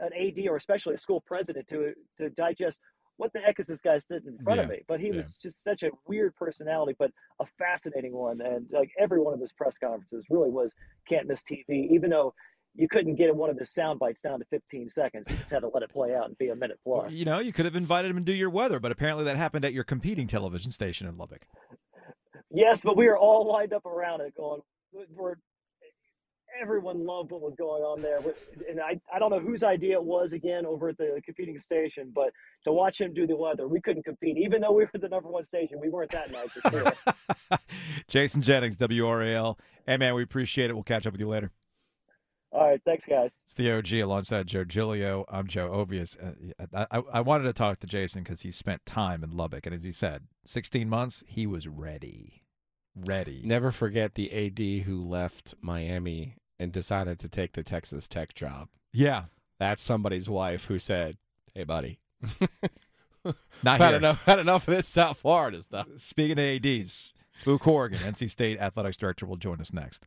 an 0.00 0.10
AD 0.12 0.46
or 0.48 0.56
especially 0.56 0.94
a 0.94 0.98
school 0.98 1.22
president 1.26 1.66
to 1.68 1.92
to 2.18 2.30
digest 2.30 2.80
what 3.16 3.32
the 3.32 3.40
heck 3.40 3.60
is 3.60 3.66
this 3.66 3.80
guy 3.80 3.98
sitting 3.98 4.28
in 4.28 4.38
front 4.44 4.58
yeah, 4.58 4.64
of 4.64 4.70
me? 4.70 4.82
But 4.88 5.00
he 5.00 5.08
yeah. 5.08 5.16
was 5.16 5.36
just 5.36 5.62
such 5.62 5.82
a 5.82 5.90
weird 6.06 6.34
personality, 6.34 6.94
but 6.98 7.10
a 7.40 7.46
fascinating 7.58 8.12
one. 8.12 8.40
And 8.40 8.66
like 8.72 8.90
every 8.98 9.20
one 9.20 9.34
of 9.34 9.40
his 9.40 9.52
press 9.52 9.78
conferences 9.78 10.24
really 10.30 10.50
was 10.50 10.72
can't 11.08 11.28
miss 11.28 11.42
TV, 11.42 11.90
even 11.90 12.10
though 12.10 12.34
you 12.74 12.88
couldn't 12.88 13.14
get 13.14 13.34
one 13.34 13.50
of 13.50 13.58
his 13.58 13.72
sound 13.72 14.00
bites 14.00 14.20
down 14.20 14.40
to 14.40 14.44
15 14.46 14.88
seconds. 14.90 15.26
You 15.30 15.36
just 15.36 15.50
had 15.52 15.60
to 15.60 15.70
let 15.72 15.82
it 15.82 15.90
play 15.90 16.14
out 16.14 16.26
and 16.26 16.36
be 16.38 16.48
a 16.48 16.56
minute 16.56 16.78
plus. 16.82 17.12
You 17.12 17.24
know, 17.24 17.38
you 17.38 17.52
could 17.52 17.66
have 17.66 17.76
invited 17.76 18.10
him 18.10 18.16
to 18.16 18.22
do 18.22 18.32
your 18.32 18.50
weather, 18.50 18.80
but 18.80 18.90
apparently 18.90 19.24
that 19.24 19.36
happened 19.36 19.64
at 19.64 19.72
your 19.72 19.84
competing 19.84 20.26
television 20.26 20.72
station 20.72 21.06
in 21.06 21.16
Lubbock. 21.16 21.46
Yes, 22.50 22.82
but 22.82 22.96
we 22.96 23.06
were 23.06 23.18
all 23.18 23.48
lined 23.50 23.72
up 23.72 23.86
around 23.86 24.20
it 24.22 24.34
going, 24.36 24.60
we're, 24.92 25.36
everyone 26.60 27.04
loved 27.04 27.30
what 27.30 27.40
was 27.40 27.54
going 27.54 27.82
on 27.82 28.00
there. 28.00 28.18
And 28.68 28.80
I, 28.80 29.00
I 29.12 29.18
don't 29.18 29.30
know 29.30 29.40
whose 29.40 29.62
idea 29.62 29.94
it 29.94 30.04
was 30.04 30.32
again 30.32 30.66
over 30.66 30.90
at 30.90 30.98
the 30.98 31.20
competing 31.24 31.60
station, 31.60 32.12
but 32.14 32.32
to 32.64 32.72
watch 32.72 33.00
him 33.00 33.12
do 33.12 33.26
the 33.26 33.36
weather, 33.36 33.68
we 33.68 33.80
couldn't 33.80 34.04
compete. 34.04 34.36
Even 34.38 34.60
though 34.60 34.72
we 34.72 34.84
were 34.84 34.90
the 35.00 35.08
number 35.08 35.28
one 35.28 35.44
station, 35.44 35.80
we 35.80 35.88
weren't 35.88 36.10
that 36.12 36.30
night 36.30 36.48
sure. 36.70 37.58
Jason 38.08 38.42
Jennings, 38.42 38.76
WRAL. 38.76 39.58
Hey, 39.86 39.96
man, 39.96 40.14
we 40.14 40.22
appreciate 40.22 40.70
it. 40.70 40.74
We'll 40.74 40.82
catch 40.82 41.06
up 41.06 41.12
with 41.12 41.20
you 41.20 41.28
later. 41.28 41.50
All 42.52 42.68
right, 42.68 42.80
thanks, 42.84 43.04
guys. 43.04 43.34
It's 43.42 43.54
the 43.54 43.72
OG 43.72 43.92
alongside 43.94 44.46
Joe 44.46 44.62
Giglio. 44.64 45.24
I'm 45.28 45.48
Joe 45.48 45.70
Ovies. 45.70 46.16
Uh, 46.72 46.86
I, 46.88 47.02
I 47.14 47.20
wanted 47.20 47.44
to 47.44 47.52
talk 47.52 47.80
to 47.80 47.86
Jason 47.88 48.22
because 48.22 48.42
he 48.42 48.52
spent 48.52 48.86
time 48.86 49.24
in 49.24 49.32
Lubbock, 49.32 49.66
and 49.66 49.74
as 49.74 49.82
he 49.82 49.90
said, 49.90 50.28
16 50.44 50.88
months, 50.88 51.24
he 51.26 51.48
was 51.48 51.66
ready. 51.66 52.44
Ready. 52.94 53.42
Never 53.44 53.72
forget 53.72 54.14
the 54.14 54.32
AD 54.32 54.84
who 54.84 55.02
left 55.02 55.54
Miami 55.60 56.36
and 56.58 56.72
decided 56.72 57.18
to 57.20 57.28
take 57.28 57.52
the 57.52 57.62
Texas 57.62 58.08
Tech 58.08 58.34
job. 58.34 58.68
Yeah. 58.92 59.24
That's 59.58 59.82
somebody's 59.82 60.28
wife 60.28 60.66
who 60.66 60.78
said, 60.78 61.16
"Hey, 61.54 61.64
buddy, 61.64 61.98
Not 63.62 63.80
had 63.80 63.88
here. 63.90 63.96
enough 63.96 64.24
had 64.24 64.38
enough 64.38 64.68
of 64.68 64.74
this 64.74 64.86
South 64.88 65.18
Florida 65.18 65.62
stuff." 65.62 65.86
Speaking 65.96 66.38
of 66.38 66.64
ADs, 66.66 67.12
Boo 67.44 67.58
Corrigan, 67.58 67.98
NC 68.00 68.28
State 68.30 68.58
athletics 68.60 68.96
director, 68.96 69.26
will 69.26 69.36
join 69.36 69.60
us 69.60 69.72
next. 69.72 70.06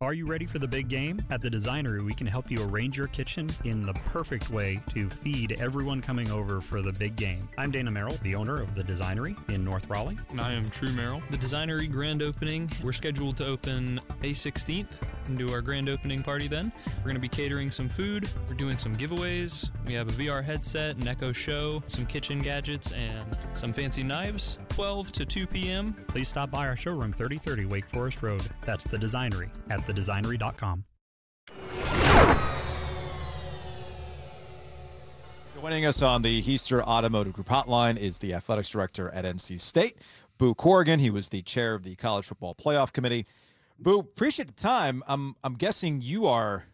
Are 0.00 0.12
you 0.12 0.26
ready 0.26 0.44
for 0.44 0.58
the 0.58 0.66
big 0.66 0.88
game? 0.88 1.18
At 1.30 1.40
the 1.40 1.48
Designery, 1.48 2.04
we 2.04 2.12
can 2.12 2.26
help 2.26 2.50
you 2.50 2.62
arrange 2.68 2.98
your 2.98 3.06
kitchen 3.06 3.48
in 3.62 3.86
the 3.86 3.94
perfect 3.94 4.50
way 4.50 4.82
to 4.92 5.08
feed 5.08 5.52
everyone 5.60 6.02
coming 6.02 6.30
over 6.30 6.60
for 6.60 6.82
the 6.82 6.92
big 6.92 7.14
game. 7.14 7.48
I'm 7.56 7.70
Dana 7.70 7.90
Merrill, 7.90 8.16
the 8.22 8.34
owner 8.34 8.60
of 8.60 8.74
the 8.74 8.82
Designery 8.82 9.36
in 9.48 9.64
North 9.64 9.88
Raleigh. 9.88 10.18
And 10.30 10.40
I 10.40 10.52
am 10.52 10.68
True 10.68 10.92
Merrill. 10.92 11.22
The 11.30 11.38
Designery 11.38 11.90
grand 11.90 12.22
opening, 12.22 12.68
we're 12.82 12.92
scheduled 12.92 13.36
to 13.36 13.46
open 13.46 14.00
May 14.20 14.32
16th 14.32 14.90
and 15.28 15.38
do 15.38 15.50
our 15.52 15.60
grand 15.60 15.88
opening 15.88 16.22
party 16.22 16.48
then. 16.48 16.72
We're 16.98 17.04
going 17.04 17.14
to 17.14 17.20
be 17.20 17.28
catering 17.28 17.70
some 17.70 17.88
food, 17.88 18.28
we're 18.48 18.54
doing 18.54 18.78
some 18.78 18.96
giveaways. 18.96 19.70
We 19.86 19.94
have 19.94 20.08
a 20.08 20.12
VR 20.12 20.42
headset, 20.42 20.96
an 20.96 21.08
Echo 21.08 21.32
Show, 21.32 21.82
some 21.88 22.06
kitchen 22.06 22.38
gadgets, 22.38 22.92
and 22.92 23.36
some 23.52 23.72
fancy 23.72 24.02
knives. 24.02 24.58
12 24.70 25.12
to 25.12 25.24
2 25.24 25.46
p.m. 25.46 25.92
Please 26.08 26.28
stop 26.28 26.50
by 26.50 26.66
our 26.66 26.76
showroom 26.76 27.12
3030 27.12 27.66
Wake 27.66 27.86
Forest 27.86 28.22
Road. 28.22 28.42
That's 28.62 28.84
the 28.84 28.96
Designery 28.98 29.50
at 29.70 29.80
thedesignery.com. 29.80 30.84
Joining 35.60 35.86
us 35.86 36.02
on 36.02 36.20
the 36.20 36.42
Hiester 36.42 36.82
Automotive 36.82 37.32
Group 37.32 37.48
hotline 37.48 37.96
is 37.96 38.18
the 38.18 38.34
athletics 38.34 38.68
director 38.68 39.08
at 39.14 39.24
NC 39.24 39.58
State, 39.58 39.96
Boo 40.36 40.54
Corrigan. 40.54 40.98
He 40.98 41.08
was 41.08 41.30
the 41.30 41.40
chair 41.40 41.74
of 41.74 41.84
the 41.84 41.94
College 41.96 42.26
Football 42.26 42.54
Playoff 42.54 42.92
Committee. 42.92 43.24
Boo, 43.78 43.98
appreciate 43.98 44.48
the 44.48 44.54
time. 44.54 45.02
I'm 45.06 45.34
I'm 45.42 45.54
guessing 45.54 46.00
you 46.00 46.26
are 46.26 46.64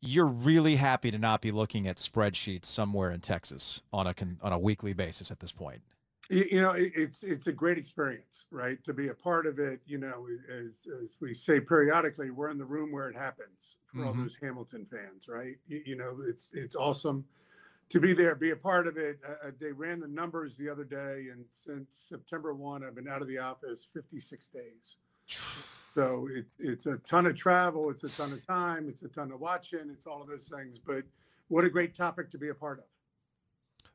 you're 0.00 0.26
really 0.26 0.76
happy 0.76 1.10
to 1.10 1.18
not 1.18 1.40
be 1.40 1.52
looking 1.52 1.86
at 1.86 1.96
spreadsheets 1.96 2.64
somewhere 2.64 3.12
in 3.12 3.20
Texas 3.20 3.82
on 3.92 4.06
a 4.06 4.14
on 4.42 4.52
a 4.52 4.58
weekly 4.58 4.92
basis 4.94 5.30
at 5.30 5.40
this 5.40 5.52
point. 5.52 5.82
You 6.30 6.62
know, 6.62 6.72
it's 6.74 7.22
it's 7.22 7.46
a 7.46 7.52
great 7.52 7.76
experience, 7.76 8.46
right? 8.50 8.82
To 8.84 8.94
be 8.94 9.08
a 9.08 9.14
part 9.14 9.46
of 9.46 9.58
it. 9.58 9.80
You 9.84 9.98
know, 9.98 10.28
as 10.50 10.86
as 11.02 11.10
we 11.20 11.34
say 11.34 11.60
periodically, 11.60 12.30
we're 12.30 12.48
in 12.48 12.58
the 12.58 12.64
room 12.64 12.90
where 12.90 13.08
it 13.10 13.16
happens 13.16 13.76
for 13.86 14.06
all 14.06 14.14
Mhm. 14.14 14.24
those 14.24 14.36
Hamilton 14.36 14.86
fans, 14.86 15.28
right? 15.28 15.58
You, 15.68 15.82
you 15.84 15.96
know, 15.96 16.22
it's 16.26 16.50
it's 16.54 16.74
awesome 16.74 17.26
to 17.90 18.00
be 18.00 18.14
there, 18.14 18.34
be 18.34 18.50
a 18.50 18.56
part 18.56 18.86
of 18.86 18.96
it. 18.96 19.20
Uh, 19.28 19.48
uh, 19.48 19.50
they 19.60 19.72
ran 19.72 20.00
the 20.00 20.08
numbers 20.08 20.56
the 20.56 20.68
other 20.70 20.84
day, 20.84 21.28
and 21.30 21.44
since 21.50 21.94
September 21.94 22.54
one, 22.54 22.82
I've 22.82 22.94
been 22.94 23.08
out 23.08 23.20
of 23.20 23.28
the 23.28 23.38
office 23.38 23.84
56 23.84 24.48
days. 24.48 24.96
So 25.94 26.28
it's 26.30 26.54
it's 26.58 26.86
a 26.86 26.96
ton 26.98 27.26
of 27.26 27.36
travel, 27.36 27.90
it's 27.90 28.04
a 28.04 28.22
ton 28.22 28.32
of 28.32 28.46
time, 28.46 28.88
it's 28.88 29.02
a 29.02 29.08
ton 29.08 29.30
of 29.30 29.40
watching, 29.40 29.90
it's 29.90 30.06
all 30.06 30.22
of 30.22 30.28
those 30.28 30.48
things. 30.48 30.78
But 30.78 31.04
what 31.48 31.64
a 31.64 31.70
great 31.70 31.94
topic 31.94 32.30
to 32.30 32.38
be 32.38 32.48
a 32.48 32.54
part 32.54 32.78
of. 32.78 32.84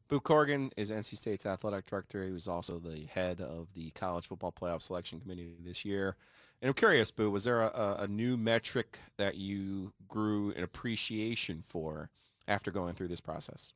Boo 0.07 0.19
Corrigan 0.19 0.71
is 0.77 0.91
NC 0.91 1.17
State's 1.17 1.45
athletic 1.45 1.85
director. 1.85 2.23
He 2.23 2.31
was 2.31 2.47
also 2.47 2.79
the 2.79 3.05
head 3.07 3.41
of 3.41 3.73
the 3.73 3.89
college 3.91 4.27
football 4.27 4.53
playoff 4.53 4.81
selection 4.81 5.19
committee 5.19 5.55
this 5.65 5.83
year. 5.83 6.15
And 6.61 6.69
I'm 6.69 6.73
curious, 6.75 7.11
Boo, 7.11 7.29
was 7.29 7.43
there 7.43 7.61
a, 7.61 7.67
a- 7.67 8.03
a 8.03 8.07
new 8.07 8.37
metric 8.37 8.99
that 9.17 9.35
you 9.35 9.91
grew 10.07 10.51
an 10.53 10.63
appreciation 10.63 11.61
for 11.61 12.09
after 12.47 12.71
going 12.71 12.93
through 12.93 13.09
this 13.09 13.19
process? 13.19 13.73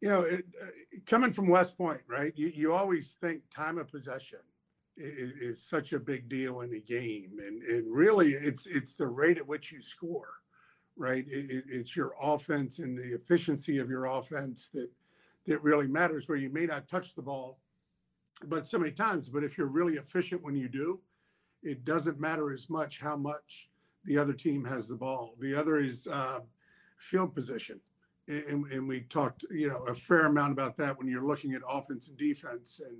You 0.00 0.08
know, 0.08 0.22
it, 0.22 0.44
uh, 0.60 0.66
coming 1.06 1.32
from 1.32 1.48
West 1.48 1.78
Point, 1.78 2.00
right? 2.08 2.32
You, 2.36 2.48
you 2.48 2.72
always 2.74 3.16
think 3.20 3.42
time 3.48 3.78
of 3.78 3.88
possession 3.90 4.40
is, 4.96 5.32
is 5.34 5.62
such 5.62 5.92
a 5.92 5.98
big 5.98 6.28
deal 6.28 6.60
in 6.62 6.70
the 6.70 6.80
game, 6.80 7.32
and 7.38 7.62
and 7.62 7.94
really, 7.94 8.28
it's 8.28 8.66
it's 8.66 8.94
the 8.94 9.06
rate 9.06 9.38
at 9.38 9.46
which 9.46 9.72
you 9.72 9.82
score, 9.82 10.34
right? 10.96 11.24
It, 11.28 11.64
it's 11.68 11.96
your 11.96 12.14
offense 12.20 12.78
and 12.78 12.96
the 12.96 13.14
efficiency 13.14 13.78
of 13.78 13.90
your 13.90 14.06
offense 14.06 14.68
that 14.74 14.90
that 15.46 15.62
really 15.62 15.86
matters. 15.86 16.28
Where 16.28 16.38
you 16.38 16.50
may 16.50 16.66
not 16.66 16.88
touch 16.88 17.14
the 17.14 17.22
ball, 17.22 17.60
but 18.44 18.66
so 18.66 18.78
many 18.78 18.92
times, 18.92 19.28
but 19.28 19.44
if 19.44 19.58
you're 19.58 19.66
really 19.66 19.94
efficient 19.94 20.42
when 20.42 20.56
you 20.56 20.68
do, 20.68 21.00
it 21.62 21.84
doesn't 21.84 22.20
matter 22.20 22.52
as 22.52 22.70
much 22.70 23.00
how 23.00 23.16
much 23.16 23.70
the 24.04 24.16
other 24.16 24.32
team 24.32 24.64
has 24.64 24.88
the 24.88 24.94
ball. 24.94 25.34
The 25.40 25.54
other 25.54 25.78
is 25.78 26.06
uh, 26.06 26.40
field 26.98 27.34
position. 27.34 27.80
And, 28.28 28.64
and, 28.72 28.88
we 28.88 29.02
talked, 29.02 29.44
you 29.50 29.68
know, 29.68 29.84
a 29.84 29.94
fair 29.94 30.26
amount 30.26 30.50
about 30.50 30.76
that 30.78 30.98
when 30.98 31.06
you're 31.06 31.24
looking 31.24 31.54
at 31.54 31.62
offense 31.68 32.08
and 32.08 32.16
defense 32.16 32.80
and, 32.84 32.98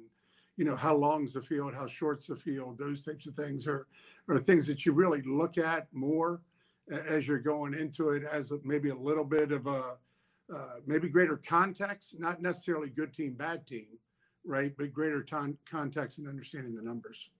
you 0.56 0.64
know, 0.64 0.76
how 0.76 0.96
long's 0.96 1.34
the 1.34 1.42
field, 1.42 1.74
how 1.74 1.86
short's 1.86 2.26
the 2.26 2.36
field, 2.36 2.78
those 2.78 3.02
types 3.02 3.26
of 3.26 3.34
things 3.34 3.66
are, 3.66 3.86
are 4.28 4.38
things 4.38 4.66
that 4.66 4.86
you 4.86 4.92
really 4.92 5.22
look 5.22 5.58
at 5.58 5.86
more 5.92 6.40
as 6.90 7.28
you're 7.28 7.38
going 7.38 7.74
into 7.74 8.10
it 8.10 8.22
as 8.24 8.52
maybe 8.64 8.90
a 8.90 8.96
little 8.96 9.24
bit 9.24 9.52
of 9.52 9.66
a, 9.66 9.96
uh, 10.54 10.74
maybe 10.86 11.08
greater 11.08 11.36
context, 11.36 12.18
not 12.18 12.40
necessarily 12.40 12.88
good 12.88 13.12
team, 13.12 13.34
bad 13.34 13.66
team, 13.66 13.86
right? 14.44 14.72
But 14.78 14.92
greater 14.92 15.22
ton- 15.22 15.58
context 15.68 16.18
and 16.18 16.28
understanding 16.28 16.74
the 16.74 16.82
numbers. 16.82 17.30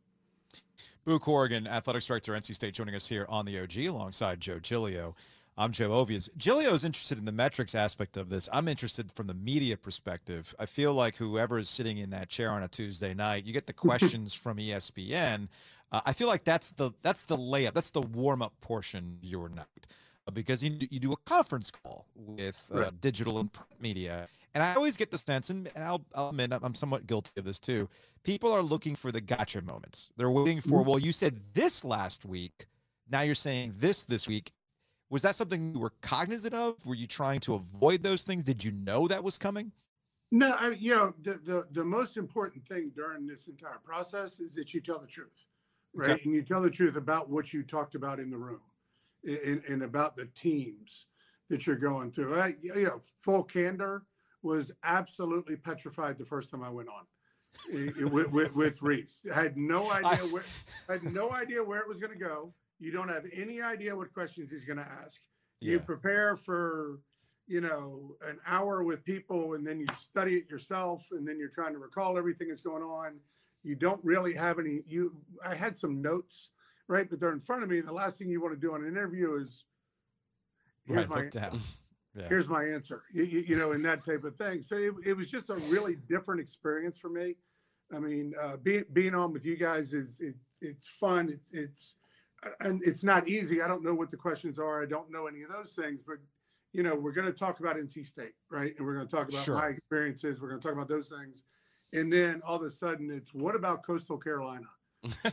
Boo 1.05 1.19
Corrigan, 1.19 1.67
athletics 1.67 2.07
director, 2.07 2.33
NC 2.33 2.55
State, 2.55 2.75
joining 2.75 2.95
us 2.95 3.07
here 3.07 3.27
on 3.29 3.47
the 3.47 3.61
OG 3.61 3.79
alongside 3.87 4.41
Joe 4.41 4.59
Giglio. 4.59 5.15
I'm 5.59 5.73
Joe 5.73 5.89
Ovies. 5.89 6.29
Giglio 6.37 6.75
is 6.75 6.85
interested 6.85 7.17
in 7.17 7.25
the 7.25 7.33
metrics 7.33 7.75
aspect 7.75 8.19
of 8.19 8.29
this. 8.29 8.47
I'm 8.53 8.69
interested 8.69 9.11
from 9.11 9.27
the 9.27 9.35
media 9.35 9.79
perspective. 9.79 10.55
I 10.59 10.67
feel 10.67 10.93
like 10.93 11.17
whoever 11.17 11.59
is 11.59 11.71
sitting 11.71 11.97
in 11.97 12.11
that 12.11 12.29
chair 12.29 12.51
on 12.51 12.63
a 12.63 12.69
Tuesday 12.69 13.15
night, 13.15 13.47
you 13.47 13.55
get 13.55 13.67
the 13.67 13.73
questions 13.87 14.35
from 14.35 14.59
ESPN. 14.59 15.49
Uh, 15.91 16.01
I 16.05 16.13
feel 16.13 16.29
like 16.29 16.45
that's 16.45 16.71
the 16.71 16.91
that's 17.01 17.23
the 17.23 17.39
layup. 17.39 17.73
That's 17.73 17.91
the 17.91 18.03
warm 18.03 18.43
up 18.43 18.53
portion 18.61 19.19
of 19.23 19.25
your 19.25 19.49
night 19.49 19.87
uh, 20.29 20.31
because 20.31 20.63
you, 20.63 20.77
you 20.91 21.01
do 21.01 21.13
a 21.13 21.17
conference 21.25 21.71
call 21.71 22.07
with 22.15 22.71
uh, 22.75 22.81
right. 22.81 23.01
digital 23.01 23.39
and 23.39 23.49
media, 23.81 24.29
and 24.55 24.63
I 24.63 24.75
always 24.75 24.99
get 24.99 25.11
the 25.11 25.19
sense, 25.19 25.49
and, 25.49 25.71
and 25.75 25.85
I'll, 25.85 26.05
I'll, 26.15 26.31
admit 26.31 26.53
I'm 26.53 26.75
somewhat 26.75 27.07
guilty 27.07 27.31
of 27.39 27.45
this 27.47 27.59
too. 27.59 27.89
People 28.25 28.53
are 28.53 28.63
looking 28.63 28.95
for 28.95 29.11
the 29.11 29.23
gotcha 29.23 29.63
moments. 29.63 30.11
They're 30.19 30.31
waiting 30.31 30.61
for, 30.61 30.81
mm-hmm. 30.81 30.91
well, 30.91 30.99
you 30.99 31.13
said 31.13 31.41
this 31.55 31.85
last 31.85 32.27
week. 32.27 32.67
Now 33.09 33.21
you're 33.23 33.35
saying 33.35 33.75
this 33.79 34.03
this 34.03 34.29
week. 34.29 34.53
Was 35.11 35.23
that 35.23 35.35
something 35.35 35.75
you 35.75 35.81
were 35.81 35.93
cognizant 36.03 36.55
of? 36.55 36.85
Were 36.87 36.95
you 36.95 37.07
trying 37.07 37.41
to 37.41 37.55
avoid 37.55 38.03
those 38.03 38.25
things? 38.25 38.45
Did 38.45 38.65
you 38.65 38.73
know 38.73 39.07
that 39.09 39.23
was 39.23 39.39
coming? 39.39 39.73
No, 40.33 40.57
I, 40.59 40.71
you 40.71 40.91
know, 40.91 41.15
the, 41.23 41.35
the, 41.45 41.67
the 41.71 41.85
most 41.85 42.17
important 42.17 42.67
thing 42.67 42.91
during 42.95 43.27
this 43.27 43.47
entire 43.47 43.79
process 43.85 44.41
is 44.41 44.55
that 44.57 44.75
you 44.75 44.81
tell 44.81 44.99
the 44.99 45.07
truth, 45.07 45.47
right? 45.95 46.11
Okay. 46.11 46.23
And 46.25 46.35
you 46.35 46.43
tell 46.43 46.61
the 46.61 46.71
truth 46.71 46.97
about 46.97 47.31
what 47.31 47.53
you 47.53 47.63
talked 47.63 47.95
about 47.95 48.19
in 48.19 48.31
the 48.31 48.37
room 48.37 48.61
and, 49.25 49.63
and 49.69 49.83
about 49.83 50.17
the 50.17 50.27
teams 50.35 51.07
that 51.49 51.67
you're 51.67 51.77
going 51.77 52.11
through. 52.11 52.41
I, 52.41 52.55
you 52.61 52.85
know, 52.85 53.01
full 53.19 53.45
candor 53.45 54.03
was 54.43 54.73
absolutely 54.83 55.57
petrified 55.57 56.19
the 56.19 56.25
first 56.25 56.51
time 56.51 56.65
I 56.65 56.71
went 56.71 56.89
on 56.89 58.13
with, 58.13 58.33
with, 58.33 58.55
with 58.55 58.81
Rece. 58.81 59.31
I 59.31 59.43
had 59.43 59.57
no 59.57 59.91
idea 59.93 60.25
where 60.27 60.43
I 60.89 60.95
had 60.95 61.05
no 61.05 61.33
idea 61.33 61.63
where 61.63 61.79
it 61.79 61.89
was 61.89 62.01
going 62.01 62.13
to 62.13 62.19
go. 62.19 62.53
You 62.79 62.93
don't 62.93 63.09
have 63.09 63.25
any 63.33 63.63
idea 63.63 63.97
what 63.97 64.13
questions 64.13 64.51
he's 64.51 64.65
going 64.65 64.79
to 64.79 64.89
ask. 65.03 65.21
Yeah. 65.61 65.73
You 65.73 65.81
prepare 65.81 66.37
for 66.37 67.01
you 67.47 67.61
know 67.61 68.17
an 68.27 68.39
hour 68.47 68.83
with 68.83 69.05
people 69.05 69.55
and 69.55 69.67
then 69.67 69.81
you 69.81 69.87
study 69.95 70.37
it 70.37 70.51
yourself 70.51 71.07
and 71.13 71.27
then 71.27 71.39
you're 71.39 71.49
trying 71.49 71.73
to 71.73 71.79
recall 71.79 72.19
everything 72.19 72.49
that's 72.49 72.61
going 72.61 72.83
on 72.83 73.19
you 73.63 73.75
don't 73.75 74.03
really 74.05 74.35
have 74.35 74.59
any 74.59 74.81
you 74.87 75.15
i 75.47 75.55
had 75.55 75.77
some 75.77 76.03
notes 76.03 76.51
right 76.89 77.09
but 77.09 77.21
they're 77.21 77.33
in 77.33 77.41
front 77.41 77.63
of 77.63 77.69
me 77.69 77.79
and 77.79 77.89
the 77.89 77.93
last 77.93 78.19
thing 78.19 78.29
you 78.29 78.41
want 78.41 78.53
to 78.53 78.61
do 78.61 78.75
on 78.75 78.83
an 78.83 78.89
interview 78.89 79.37
is 79.37 79.65
here's 80.87 81.07
right, 81.09 81.35
my 81.35 81.41
yeah. 82.17 82.29
here's 82.29 82.49
my 82.49 82.65
answer 82.65 83.05
you, 83.13 83.23
you, 83.25 83.57
know 83.57 83.73
and 83.73 83.85
that 83.85 84.05
type 84.05 84.25
of 84.25 84.37
thing 84.37 84.63
so 84.63 84.77
it, 84.77 84.93
it 85.05 85.17
was 85.17 85.31
just 85.31 85.51
a 85.51 85.55
really 85.71 85.97
different 86.09 86.41
experience 86.41 86.99
for 86.99 87.11
me 87.11 87.37
i 87.95 87.99
mean 87.99 88.35
uh, 88.41 88.57
being 88.63 88.85
being 88.93 89.15
on 89.15 89.33
with 89.33 89.45
you 89.45 89.57
guys 89.57 89.93
is 89.93 90.21
it, 90.21 90.35
it's 90.61 90.89
fun 90.89 91.29
it's 91.29 91.53
it's 91.53 91.95
and 92.61 92.81
it's 92.85 93.03
not 93.05 93.27
easy 93.29 93.63
i 93.63 93.69
don't 93.69 93.85
know 93.85 93.95
what 93.95 94.11
the 94.11 94.17
questions 94.17 94.59
are 94.59 94.83
i 94.83 94.87
don't 94.87 95.11
know 95.11 95.27
any 95.27 95.43
of 95.43 95.51
those 95.51 95.75
things 95.75 96.03
but 96.07 96.17
you 96.73 96.83
know 96.83 96.95
we're 96.95 97.13
going 97.13 97.27
to 97.27 97.33
talk 97.33 97.61
about 97.61 97.77
nc 97.77 98.07
state 98.07 98.33
right 98.51 98.75
and 98.77 98.87
we're 98.87 98.95
going 98.95 99.07
to 99.07 99.15
talk 99.15 99.29
about 99.29 99.45
sure. 99.45 99.57
my 99.57 99.69
experiences 99.69 100.41
we're 100.41 100.49
going 100.49 100.61
to 100.61 100.67
talk 100.67 100.75
about 100.75 100.89
those 100.89 101.09
things 101.09 101.45
and 101.93 102.13
then 102.13 102.41
all 102.45 102.57
of 102.57 102.63
a 102.63 102.71
sudden 102.71 103.11
it's 103.11 103.33
what 103.33 103.55
about 103.55 103.85
coastal 103.85 104.19
carolina 104.19 104.67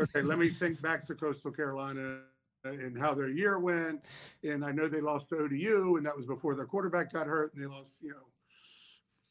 okay 0.00 0.22
let 0.22 0.38
me 0.38 0.50
think 0.50 0.80
back 0.82 1.06
to 1.06 1.14
coastal 1.14 1.50
carolina 1.50 2.20
and 2.64 2.98
how 2.98 3.14
their 3.14 3.28
year 3.28 3.58
went. 3.58 4.06
And 4.42 4.64
I 4.64 4.72
know 4.72 4.88
they 4.88 5.00
lost 5.00 5.28
to 5.30 5.36
ODU, 5.36 5.96
and 5.96 6.06
that 6.06 6.16
was 6.16 6.26
before 6.26 6.54
their 6.54 6.66
quarterback 6.66 7.12
got 7.12 7.26
hurt, 7.26 7.54
and 7.54 7.62
they 7.62 7.66
lost, 7.66 8.02
you 8.02 8.10
know, 8.10 8.26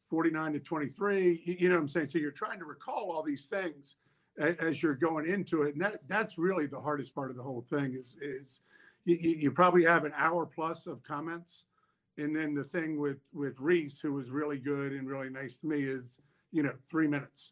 49 0.04 0.54
to 0.54 0.60
23. 0.60 1.42
You 1.60 1.70
know 1.70 1.76
what 1.76 1.82
I'm 1.82 1.88
saying? 1.88 2.10
So 2.10 2.20
you're 2.20 2.32
trying 2.32 2.60
to 2.60 2.66
recall 2.66 3.12
all 3.12 3.24
these 3.24 3.46
things 3.46 3.96
as 4.38 4.82
you're 4.82 4.96
going 4.96 5.26
into 5.26 5.64
it. 5.64 5.74
And 5.74 5.82
that 5.82 6.08
that's 6.08 6.38
really 6.38 6.66
the 6.66 6.80
hardest 6.80 7.14
part 7.14 7.30
of 7.30 7.38
the 7.38 7.44
whole 7.44 7.62
thing 7.62 7.94
is 7.94 8.16
is 8.22 8.62
you, 9.06 9.18
you 9.18 9.52
probably 9.52 9.84
have 9.84 10.06
an 10.06 10.14
hour 10.16 10.46
plus 10.46 10.88
of 10.88 11.04
comments. 11.04 11.66
And 12.18 12.36
then 12.36 12.54
the 12.54 12.64
thing 12.64 13.00
with 13.00 13.22
with 13.34 13.58
Rece, 13.58 14.02
who 14.02 14.14
was 14.14 14.30
really 14.30 14.60
good 14.60 14.92
and 14.94 15.08
really 15.08 15.30
nice 15.30 15.58
to 15.60 15.68
me, 15.68 15.84
is 15.84 16.20
you 16.52 16.64
know 16.64 16.74
three 16.90 17.08
minutes, 17.08 17.52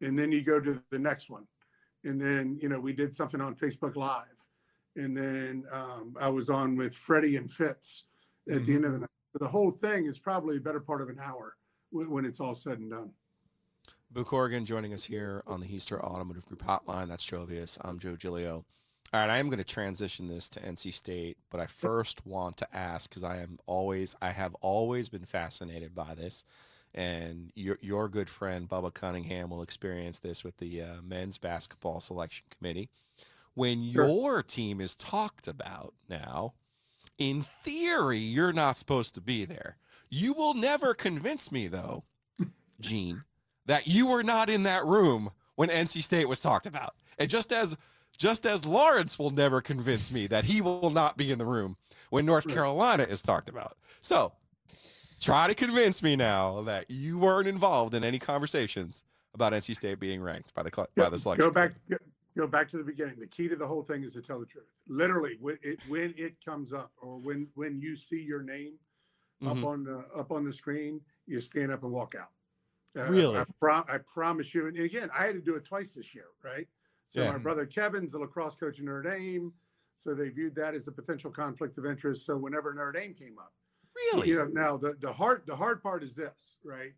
and 0.00 0.18
then 0.18 0.30
you 0.30 0.42
go 0.42 0.60
to 0.60 0.82
the 0.90 0.98
next 0.98 1.30
one, 1.30 1.46
and 2.04 2.20
then 2.20 2.58
you 2.60 2.68
know 2.68 2.78
we 2.78 2.92
did 2.92 3.14
something 3.14 3.40
on 3.40 3.54
Facebook 3.54 3.96
Live, 3.96 4.44
and 4.96 5.16
then 5.16 5.64
um, 5.72 6.14
I 6.20 6.28
was 6.28 6.50
on 6.50 6.76
with 6.76 6.94
Freddie 6.94 7.36
and 7.36 7.50
Fitz 7.50 8.04
at 8.48 8.56
mm-hmm. 8.56 8.64
the 8.64 8.74
end 8.74 8.84
of 8.84 8.92
the 8.92 8.98
night. 8.98 9.08
the 9.40 9.48
whole 9.48 9.70
thing 9.70 10.04
is 10.04 10.18
probably 10.18 10.58
a 10.58 10.60
better 10.60 10.80
part 10.80 11.00
of 11.00 11.08
an 11.08 11.18
hour 11.18 11.56
when, 11.90 12.10
when 12.10 12.24
it's 12.26 12.40
all 12.40 12.54
said 12.54 12.80
and 12.80 12.90
done. 12.90 13.12
Boo 14.12 14.24
Corrigan 14.24 14.66
joining 14.66 14.92
us 14.92 15.04
here 15.04 15.42
on 15.46 15.60
the 15.60 15.66
Hiester 15.66 15.98
Automotive 15.98 16.44
Group 16.44 16.62
Hotline. 16.62 17.08
That's 17.08 17.24
Joe 17.24 17.46
Ovies. 17.46 17.78
I'm 17.80 17.98
Joe 17.98 18.14
Giglio. 18.14 18.66
All 19.14 19.20
right, 19.20 19.30
I 19.30 19.38
am 19.38 19.46
going 19.46 19.56
to 19.58 19.64
transition 19.64 20.28
this 20.28 20.50
to 20.50 20.60
NC 20.60 20.92
State, 20.92 21.38
but 21.50 21.60
I 21.60 21.66
first 21.66 22.26
want 22.26 22.58
to 22.58 22.76
ask 22.76 23.08
because 23.08 23.24
I 23.24 23.38
am 23.38 23.58
always, 23.66 24.14
I 24.20 24.30
have 24.30 24.54
always 24.56 25.08
been 25.08 25.24
fascinated 25.24 25.94
by 25.94 26.14
this, 26.14 26.44
and 26.94 27.52
your 27.54 27.78
your 27.80 28.08
good 28.10 28.28
friend 28.28 28.68
Bubba 28.68 28.92
Cunningham 28.92 29.48
will 29.48 29.62
experience 29.62 30.18
this 30.18 30.44
with 30.44 30.58
the 30.58 30.82
uh, 30.82 30.94
men's 31.02 31.38
basketball 31.38 32.00
selection 32.00 32.44
committee 32.50 32.90
when 33.54 33.90
sure. 33.90 34.06
your 34.06 34.42
team 34.42 34.80
is 34.80 34.94
talked 34.94 35.48
about 35.48 35.94
now, 36.08 36.52
in 37.18 37.44
theory, 37.64 38.18
you're 38.18 38.52
not 38.52 38.76
supposed 38.76 39.14
to 39.14 39.20
be 39.20 39.44
there. 39.44 39.76
You 40.10 40.32
will 40.32 40.54
never 40.54 40.94
convince 40.94 41.50
me, 41.50 41.68
though, 41.68 42.04
Gene, 42.80 43.24
that 43.66 43.86
you 43.86 44.08
were 44.08 44.22
not 44.22 44.50
in 44.50 44.62
that 44.64 44.84
room 44.84 45.30
when 45.56 45.68
NC 45.68 46.02
State 46.02 46.28
was 46.28 46.40
talked 46.40 46.66
about. 46.66 46.94
And 47.18 47.30
just 47.30 47.52
as 47.52 47.76
just 48.18 48.46
as 48.46 48.64
Lawrence 48.64 49.18
will 49.18 49.30
never 49.30 49.60
convince 49.60 50.12
me 50.12 50.26
that 50.26 50.44
he 50.44 50.60
will 50.60 50.90
not 50.90 51.16
be 51.16 51.32
in 51.32 51.38
the 51.38 51.46
room 51.46 51.76
when 52.10 52.26
North 52.26 52.46
Carolina 52.46 53.04
is 53.04 53.22
talked 53.22 53.48
about. 53.48 53.76
So 54.00 54.32
try 55.20 55.46
to 55.48 55.54
convince 55.54 56.02
me 56.02 56.14
now 56.16 56.62
that 56.62 56.90
you 56.90 57.18
weren't 57.18 57.48
involved 57.48 57.94
in 57.94 58.04
any 58.04 58.18
conversations 58.18 59.04
about 59.34 59.52
NC 59.52 59.76
State 59.76 59.98
being 59.98 60.20
ranked 60.20 60.54
by 60.54 60.62
the 60.62 60.88
by 60.96 61.08
the 61.08 61.18
selection. 61.18 61.46
Go 61.46 61.50
back 61.50 61.72
go 62.36 62.46
back 62.46 62.68
to 62.70 62.78
the 62.78 62.84
beginning. 62.84 63.18
The 63.18 63.26
key 63.26 63.48
to 63.48 63.56
the 63.56 63.66
whole 63.66 63.82
thing 63.82 64.02
is 64.02 64.12
to 64.14 64.22
tell 64.22 64.40
the 64.40 64.46
truth. 64.46 64.66
Literally, 64.88 65.36
when 65.40 65.58
it 65.62 65.80
when 65.88 66.14
it 66.16 66.34
comes 66.44 66.72
up, 66.72 66.92
or 67.00 67.18
when 67.18 67.48
when 67.54 67.80
you 67.80 67.96
see 67.96 68.22
your 68.22 68.42
name 68.42 68.74
mm-hmm. 69.42 69.58
up 69.58 69.64
on 69.64 69.84
the 69.84 70.04
up 70.14 70.32
on 70.32 70.44
the 70.44 70.52
screen, 70.52 71.00
you 71.26 71.40
stand 71.40 71.72
up 71.72 71.82
and 71.82 71.92
walk 71.92 72.14
out. 72.14 72.30
Uh, 72.96 73.10
really, 73.10 73.38
I, 73.38 73.44
pro- 73.58 73.84
I, 73.88 73.98
promise 74.06 74.54
you. 74.54 74.66
And 74.66 74.76
again, 74.76 75.10
I 75.18 75.24
had 75.24 75.34
to 75.34 75.40
do 75.40 75.54
it 75.54 75.64
twice 75.64 75.92
this 75.92 76.14
year, 76.14 76.26
right? 76.44 76.66
So 77.08 77.22
yeah. 77.22 77.32
my 77.32 77.38
brother 77.38 77.64
Kevin's 77.64 78.12
the 78.12 78.18
lacrosse 78.18 78.54
coach 78.54 78.78
in 78.80 78.84
Notre 78.84 79.02
Dame, 79.02 79.52
so 79.94 80.14
they 80.14 80.28
viewed 80.28 80.54
that 80.56 80.74
as 80.74 80.88
a 80.88 80.92
potential 80.92 81.30
conflict 81.30 81.78
of 81.78 81.86
interest. 81.86 82.26
So 82.26 82.36
whenever 82.36 82.74
Notre 82.74 82.92
Dame 82.92 83.14
came 83.14 83.36
up, 83.38 83.52
really, 84.12 84.28
you 84.28 84.36
know, 84.36 84.46
now 84.46 84.76
the 84.76 84.94
the 85.00 85.12
hard 85.12 85.42
the 85.46 85.56
hard 85.56 85.82
part 85.82 86.02
is 86.02 86.14
this, 86.14 86.58
right? 86.64 86.92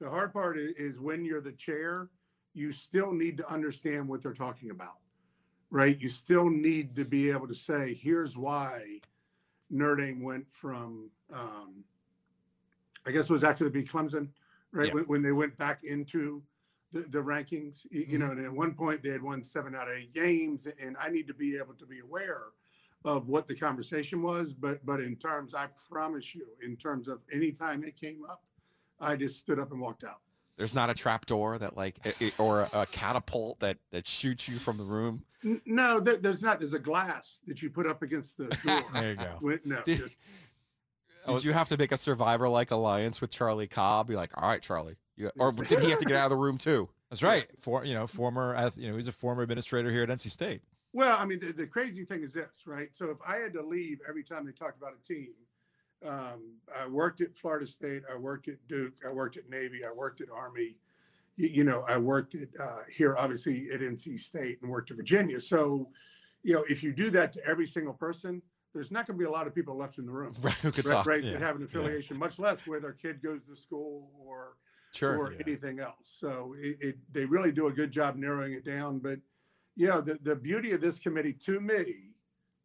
The 0.00 0.10
hard 0.10 0.32
part 0.32 0.58
is, 0.58 0.72
is 0.76 1.00
when 1.00 1.24
you're 1.24 1.40
the 1.40 1.52
chair 1.52 2.08
you 2.58 2.72
still 2.72 3.12
need 3.12 3.36
to 3.36 3.50
understand 3.50 4.08
what 4.08 4.22
they're 4.22 4.32
talking 4.32 4.70
about, 4.70 4.98
right? 5.70 5.98
You 6.00 6.08
still 6.08 6.50
need 6.50 6.96
to 6.96 7.04
be 7.04 7.30
able 7.30 7.46
to 7.46 7.54
say, 7.54 7.94
here's 7.94 8.36
why 8.36 9.00
Notre 9.70 9.96
Dame 9.96 10.22
went 10.22 10.50
from, 10.50 11.10
um, 11.32 11.84
I 13.06 13.12
guess 13.12 13.30
it 13.30 13.32
was 13.32 13.44
after 13.44 13.64
the 13.64 13.70
beat 13.70 13.88
Clemson, 13.90 14.28
right? 14.72 14.88
Yeah. 14.88 14.94
When, 14.94 15.04
when, 15.04 15.22
they 15.22 15.32
went 15.32 15.56
back 15.58 15.80
into 15.84 16.42
the, 16.92 17.00
the 17.00 17.18
rankings, 17.18 17.86
you, 17.90 18.02
mm-hmm. 18.02 18.18
know, 18.18 18.30
and 18.30 18.44
at 18.44 18.52
one 18.52 18.74
point 18.74 19.02
they 19.02 19.10
had 19.10 19.22
won 19.22 19.42
seven 19.42 19.74
out 19.74 19.88
of 19.88 19.94
eight 19.94 20.14
games, 20.14 20.66
and 20.82 20.96
I 21.00 21.08
need 21.08 21.26
to 21.28 21.34
be 21.34 21.56
able 21.56 21.74
to 21.74 21.86
be 21.86 22.00
aware 22.00 22.46
of 23.04 23.28
what 23.28 23.46
the 23.46 23.54
conversation 23.54 24.22
was, 24.22 24.52
but 24.52 24.84
but 24.84 25.00
in 25.00 25.16
terms, 25.16 25.54
I 25.54 25.66
promise 25.90 26.34
you, 26.34 26.46
in 26.62 26.76
terms 26.76 27.08
of 27.08 27.20
any 27.32 27.52
time 27.52 27.84
it 27.84 27.96
came 27.96 28.24
up, 28.28 28.42
I 29.00 29.16
just 29.16 29.38
stood 29.38 29.58
up 29.58 29.70
and 29.70 29.80
walked 29.80 30.04
out. 30.04 30.20
There's 30.56 30.74
not 30.74 30.90
a 30.90 30.94
trap 30.94 31.26
door 31.26 31.56
that 31.58 31.76
like 31.76 31.98
it, 32.20 32.38
or 32.38 32.62
a, 32.62 32.80
a 32.80 32.86
catapult 32.86 33.60
that 33.60 33.78
that 33.92 34.06
shoots 34.06 34.48
you 34.48 34.58
from 34.58 34.76
the 34.76 34.84
room. 34.84 35.24
No, 35.64 36.00
there's 36.00 36.42
not. 36.42 36.58
There's 36.58 36.72
a 36.72 36.80
glass 36.80 37.38
that 37.46 37.62
you 37.62 37.70
put 37.70 37.86
up 37.86 38.02
against 38.02 38.36
the 38.36 38.46
door. 38.66 38.82
There 38.92 39.10
you 39.10 39.16
go. 39.16 39.58
No, 39.64 39.82
just 39.86 40.16
Did 41.34 41.44
you 41.44 41.52
have 41.52 41.68
to 41.68 41.76
make 41.76 41.92
a 41.92 41.96
survivor 41.96 42.48
like 42.48 42.70
alliance 42.70 43.20
with 43.20 43.30
Charlie 43.30 43.66
Cobb? 43.66 44.08
Be 44.08 44.16
like, 44.16 44.30
all 44.40 44.48
right, 44.48 44.62
Charlie, 44.62 44.96
you, 45.16 45.30
or 45.38 45.52
did 45.52 45.80
he 45.80 45.90
have 45.90 45.98
to 45.98 46.04
get 46.04 46.16
out 46.16 46.26
of 46.26 46.30
the 46.30 46.36
room 46.36 46.58
too? 46.58 46.88
That's 47.10 47.22
right. 47.22 47.46
For 47.58 47.84
you 47.84 47.94
know, 47.94 48.06
former 48.06 48.54
ath- 48.54 48.78
you 48.78 48.90
know, 48.90 48.96
he's 48.96 49.08
a 49.08 49.12
former 49.12 49.42
administrator 49.42 49.90
here 49.90 50.02
at 50.02 50.08
NC 50.08 50.30
State. 50.30 50.60
Well, 50.92 51.18
I 51.18 51.26
mean, 51.26 51.40
the, 51.40 51.52
the 51.52 51.66
crazy 51.66 52.04
thing 52.04 52.22
is 52.22 52.32
this, 52.32 52.64
right? 52.66 52.94
So 52.94 53.10
if 53.10 53.18
I 53.26 53.36
had 53.36 53.52
to 53.54 53.62
leave 53.62 53.98
every 54.08 54.24
time 54.24 54.46
they 54.46 54.52
talked 54.52 54.78
about 54.78 54.92
a 54.92 55.06
team, 55.06 55.32
um, 56.06 56.54
I 56.76 56.86
worked 56.86 57.20
at 57.20 57.36
Florida 57.36 57.66
State, 57.66 58.02
I 58.12 58.16
worked 58.16 58.48
at 58.48 58.56
Duke, 58.68 58.94
I 59.06 59.12
worked 59.12 59.36
at 59.36 59.48
Navy, 59.50 59.84
I 59.84 59.92
worked 59.92 60.20
at 60.20 60.28
Army, 60.30 60.76
you, 61.36 61.48
you 61.48 61.64
know, 61.64 61.84
I 61.88 61.98
worked 61.98 62.34
at 62.34 62.48
uh, 62.60 62.82
here, 62.94 63.16
obviously 63.16 63.68
at 63.72 63.80
NC 63.80 64.18
State, 64.20 64.58
and 64.62 64.70
worked 64.70 64.90
at 64.90 64.96
Virginia. 64.96 65.40
So, 65.40 65.88
you 66.42 66.54
know, 66.54 66.64
if 66.68 66.82
you 66.82 66.92
do 66.92 67.10
that 67.10 67.32
to 67.34 67.44
every 67.44 67.66
single 67.66 67.94
person, 67.94 68.42
there's 68.78 68.92
not 68.92 69.08
going 69.08 69.18
to 69.18 69.22
be 69.24 69.26
a 69.26 69.30
lot 69.30 69.48
of 69.48 69.54
people 69.56 69.76
left 69.76 69.98
in 69.98 70.06
the 70.06 70.12
room, 70.12 70.32
Right, 70.40 70.54
who 70.54 70.70
could 70.70 70.86
right? 70.86 70.94
talk, 70.94 71.06
right 71.06 71.24
yeah, 71.24 71.32
that 71.32 71.40
have 71.40 71.56
an 71.56 71.62
yeah. 71.62 71.66
affiliation, 71.66 72.16
much 72.16 72.38
less 72.38 72.64
where 72.64 72.78
their 72.78 72.92
kid 72.92 73.20
goes 73.20 73.44
to 73.46 73.56
school 73.56 74.10
or 74.24 74.56
Sure, 74.94 75.18
or 75.18 75.32
yeah. 75.32 75.38
anything 75.46 75.80
else. 75.80 75.96
So 76.04 76.54
it, 76.58 76.76
it 76.80 76.98
they 77.12 77.24
really 77.26 77.50
do 77.52 77.66
a 77.66 77.72
good 77.72 77.90
job 77.90 78.14
narrowing 78.16 78.52
it 78.52 78.64
down. 78.64 79.00
But 79.00 79.18
you 79.74 79.88
know, 79.88 80.00
the, 80.00 80.16
the 80.22 80.36
beauty 80.36 80.70
of 80.72 80.80
this 80.80 80.98
committee 81.00 81.32
to 81.44 81.60
me, 81.60 82.14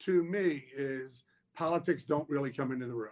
to 0.01 0.23
me, 0.23 0.63
is 0.75 1.25
politics 1.55 2.05
don't 2.05 2.29
really 2.29 2.51
come 2.51 2.71
into 2.71 2.85
the 2.85 2.93
room. 2.93 3.09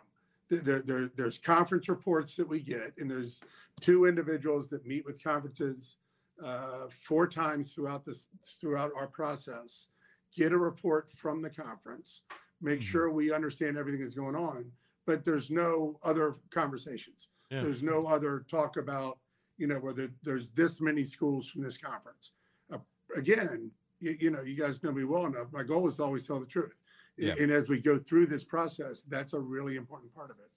There, 0.50 0.62
there, 0.62 0.82
there- 0.82 1.12
there's 1.16 1.38
conference 1.40 1.90
reports 1.90 2.36
that 2.36 2.48
we 2.48 2.60
get, 2.62 2.94
and 3.00 3.10
there's 3.10 3.42
two 3.82 4.06
individuals 4.06 4.70
that 4.70 4.86
meet 4.86 5.06
with 5.06 5.22
conferences 5.22 5.98
uh, 6.42 6.88
four 6.90 7.28
times 7.28 7.74
throughout 7.74 8.06
this 8.06 8.28
throughout 8.62 8.92
our 8.96 9.08
process. 9.08 9.88
Get 10.34 10.54
a 10.54 10.58
report 10.58 11.12
from 11.12 11.42
the 11.42 11.50
conference, 11.50 12.22
make 12.62 12.80
Mm-hmm. 12.80 12.86
sure 12.92 13.12
we 13.12 13.34
understand 13.34 13.78
everything 13.78 14.02
that's 14.02 14.14
going 14.16 14.36
on, 14.36 14.72
but 15.06 15.26
there's 15.26 15.50
no 15.50 15.98
other 16.04 16.36
conversations. 16.52 17.28
Yeah. 17.50 17.62
There's 17.62 17.84
no 17.84 18.06
other 18.08 18.46
talk 18.50 18.78
about, 18.78 19.18
you 19.58 19.68
know, 19.68 19.80
whether 19.80 20.10
there's 20.24 20.50
this 20.50 20.80
many 20.80 21.04
schools 21.04 21.50
from 21.50 21.64
this 21.64 21.78
conference. 21.78 22.32
Uh, 22.72 22.78
again, 23.16 23.72
you, 24.00 24.16
you 24.20 24.32
know, 24.32 24.42
you 24.42 24.56
guys 24.56 24.82
know 24.84 24.92
me 24.92 25.04
well 25.04 25.26
enough. 25.26 25.48
My 25.52 25.64
goal 25.64 25.88
is 25.88 25.98
to 25.98 26.04
always 26.04 26.26
tell 26.26 26.40
the 26.40 26.46
truth. 26.46 26.76
Yeah. 27.18 27.34
And 27.40 27.52
as 27.52 27.68
we 27.68 27.80
go 27.82 28.00
through 28.00 28.28
this 28.28 28.44
process, 28.44 29.02
that's 29.04 29.34
a 29.34 29.40
really 29.40 29.76
important 29.76 30.14
part 30.16 30.30
of 30.32 30.38
it. 30.40 30.48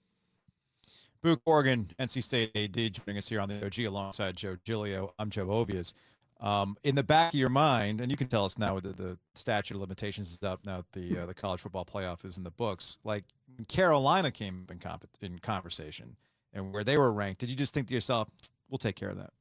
Boo 1.21 1.35
Corrigan, 1.37 1.91
NC 1.99 2.23
State 2.23 2.51
AD 2.55 2.93
joining 2.93 3.17
us 3.17 3.27
here 3.27 3.41
on 3.41 3.49
the 3.49 3.65
OG 3.65 3.79
alongside 3.79 4.37
Joe 4.37 4.55
Giglio. 4.63 5.13
I'm 5.19 5.29
Joe 5.29 5.47
Ovies. 5.47 5.93
Um, 6.41 6.75
in 6.83 6.95
the 6.95 7.03
back 7.03 7.33
of 7.33 7.39
your 7.39 7.49
mind, 7.49 8.01
and 8.01 8.11
you 8.11 8.17
can 8.17 8.27
tell 8.27 8.43
us 8.45 8.57
now 8.57 8.77
that 8.79 8.97
the 8.97 9.17
statute 9.35 9.75
of 9.75 9.81
limitations 9.81 10.31
is 10.31 10.43
up 10.43 10.65
now 10.65 10.77
that 10.77 10.91
the 10.91 11.19
uh, 11.19 11.25
the 11.25 11.33
college 11.33 11.61
football 11.61 11.85
playoff 11.85 12.25
is 12.25 12.37
in 12.37 12.43
the 12.43 12.51
books. 12.51 12.97
Like 13.03 13.23
Carolina 13.69 14.31
came 14.31 14.65
in, 14.69 14.79
comp- 14.79 15.05
in 15.21 15.39
conversation 15.39 16.17
and 16.53 16.73
where 16.73 16.83
they 16.83 16.97
were 16.97 17.11
ranked, 17.11 17.39
did 17.39 17.49
you 17.49 17.55
just 17.55 17.73
think 17.73 17.87
to 17.87 17.93
yourself, 17.93 18.27
"We'll 18.69 18.77
take 18.77 18.95
care 18.95 19.09
of 19.09 19.17
that"? 19.17 19.31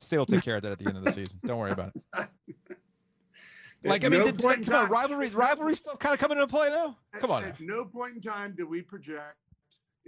State 0.00 0.18
will 0.18 0.26
take 0.26 0.42
care 0.42 0.56
of 0.56 0.62
that 0.62 0.72
at 0.72 0.78
the 0.78 0.86
end 0.86 0.96
of 0.96 1.04
the 1.04 1.12
season. 1.12 1.40
Don't 1.44 1.58
worry 1.58 1.72
about 1.72 1.92
it. 1.94 2.28
Like 3.84 4.04
I 4.04 4.08
mean, 4.08 4.20
no 4.20 4.30
did, 4.30 4.64
come 4.64 4.74
on, 4.84 4.90
rivalry 4.90 5.28
rivalry 5.30 5.74
stuff 5.74 5.98
kind 5.98 6.12
of 6.12 6.20
coming 6.20 6.38
into 6.38 6.46
play 6.46 6.68
now. 6.68 6.96
Come 7.14 7.32
on, 7.32 7.42
now. 7.42 7.48
At 7.48 7.60
no 7.60 7.84
point 7.84 8.14
in 8.14 8.22
time 8.22 8.54
do 8.56 8.66
we 8.66 8.80
project 8.80 9.36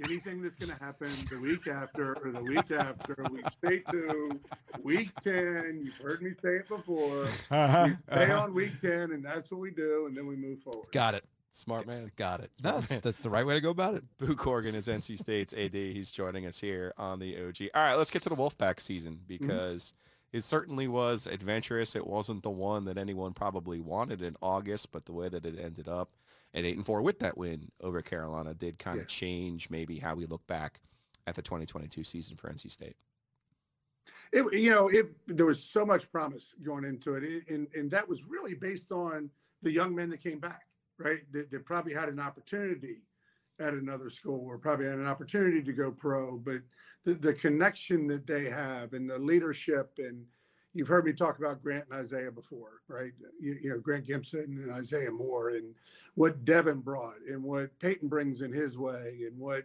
anything 0.02 0.42
that's 0.42 0.56
going 0.56 0.76
to 0.76 0.84
happen 0.84 1.08
the 1.30 1.38
week 1.38 1.66
after 1.66 2.16
or 2.24 2.32
the 2.32 2.42
week 2.42 2.70
after. 2.70 3.16
We 3.30 3.42
stay 3.50 3.78
to 3.90 4.40
week 4.82 5.10
10. 5.20 5.82
You've 5.84 5.96
heard 5.96 6.22
me 6.22 6.32
say 6.42 6.56
it 6.56 6.68
before. 6.68 7.26
Uh-huh, 7.50 7.88
We 7.88 7.96
stay 8.16 8.24
uh-huh. 8.24 8.42
on 8.42 8.54
week 8.54 8.80
10, 8.80 9.12
and 9.12 9.24
that's 9.24 9.50
what 9.50 9.60
we 9.60 9.70
do, 9.70 10.06
and 10.06 10.16
then 10.16 10.26
we 10.26 10.36
move 10.36 10.60
forward. 10.60 10.90
Got 10.92 11.14
it. 11.14 11.24
Smart 11.50 11.86
man. 11.86 12.10
Got 12.16 12.40
it. 12.40 12.50
Smart 12.56 12.74
No, 12.74 12.80
that's, 12.80 12.96
that's 12.96 13.20
the 13.20 13.30
right 13.30 13.46
way 13.46 13.54
to 13.54 13.60
go 13.60 13.70
about 13.70 13.94
it. 13.94 14.02
Boo 14.18 14.34
Corrigan 14.34 14.74
is 14.74 14.88
NC 14.88 15.16
State's 15.18 15.54
AD. 15.54 15.74
He's 15.74 16.10
joining 16.10 16.46
us 16.46 16.58
here 16.58 16.92
on 16.98 17.20
the 17.20 17.36
OG. 17.36 17.68
All 17.74 17.82
right, 17.82 17.94
let's 17.94 18.10
get 18.10 18.22
to 18.22 18.28
the 18.28 18.34
Wolfpack 18.34 18.80
season 18.80 19.20
because 19.28 19.94
it 20.32 20.42
certainly 20.42 20.88
was 20.88 21.28
adventurous. 21.28 21.94
It 21.94 22.08
wasn't 22.08 22.42
the 22.42 22.50
one 22.50 22.86
that 22.86 22.98
anyone 22.98 23.34
probably 23.34 23.78
wanted 23.78 24.20
in 24.20 24.36
August, 24.42 24.90
but 24.90 25.04
the 25.04 25.12
way 25.12 25.28
that 25.28 25.46
it 25.46 25.56
ended 25.56 25.86
up 25.86 26.10
at 26.54 26.64
eight 26.64 26.76
and 26.76 26.86
four 26.86 27.02
with 27.02 27.18
that 27.18 27.36
win 27.36 27.70
over 27.80 28.00
Carolina 28.00 28.54
did 28.54 28.78
kind 28.78 29.00
of 29.00 29.08
change 29.08 29.68
maybe 29.70 29.98
how 29.98 30.14
we 30.14 30.26
look 30.26 30.46
back 30.46 30.80
at 31.26 31.34
the 31.34 31.42
2022 31.42 32.04
season 32.04 32.36
for 32.36 32.50
NC 32.50 32.70
State. 32.70 32.96
it 34.32 34.44
you 34.52 34.70
know 34.70 34.88
it 34.88 35.06
there 35.26 35.46
was 35.46 35.62
so 35.62 35.84
much 35.84 36.10
promise 36.12 36.54
going 36.62 36.84
into 36.84 37.14
it 37.14 37.48
and 37.48 37.66
and 37.74 37.90
that 37.90 38.08
was 38.08 38.24
really 38.24 38.54
based 38.54 38.92
on 38.92 39.30
the 39.62 39.72
young 39.72 39.94
men 39.94 40.10
that 40.10 40.22
came 40.22 40.38
back 40.38 40.62
right 40.98 41.20
They, 41.32 41.42
that 41.42 41.64
probably 41.64 41.94
had 41.94 42.08
an 42.08 42.20
opportunity 42.20 43.02
at 43.60 43.72
another 43.72 44.10
school 44.10 44.44
or 44.46 44.58
probably 44.58 44.86
had 44.86 44.98
an 44.98 45.06
opportunity 45.06 45.62
to 45.62 45.72
go 45.72 45.90
pro 45.90 46.36
but 46.36 46.60
the, 47.04 47.14
the 47.14 47.32
connection 47.34 48.06
that 48.08 48.26
they 48.26 48.44
have 48.44 48.92
and 48.92 49.08
the 49.08 49.18
leadership 49.18 49.92
and 49.98 50.24
you've 50.74 50.88
heard 50.88 51.04
me 51.04 51.12
talk 51.12 51.38
about 51.38 51.62
grant 51.62 51.84
and 51.90 51.98
isaiah 51.98 52.30
before 52.30 52.82
right 52.88 53.12
you, 53.40 53.56
you 53.62 53.70
know 53.70 53.78
grant 53.78 54.06
gibson 54.06 54.44
and 54.58 54.72
isaiah 54.72 55.10
moore 55.10 55.50
and 55.50 55.74
what 56.14 56.44
devin 56.44 56.80
brought 56.80 57.16
and 57.28 57.42
what 57.42 57.76
payton 57.78 58.08
brings 58.08 58.40
in 58.40 58.52
his 58.52 58.76
way 58.76 59.20
and 59.26 59.38
what 59.38 59.64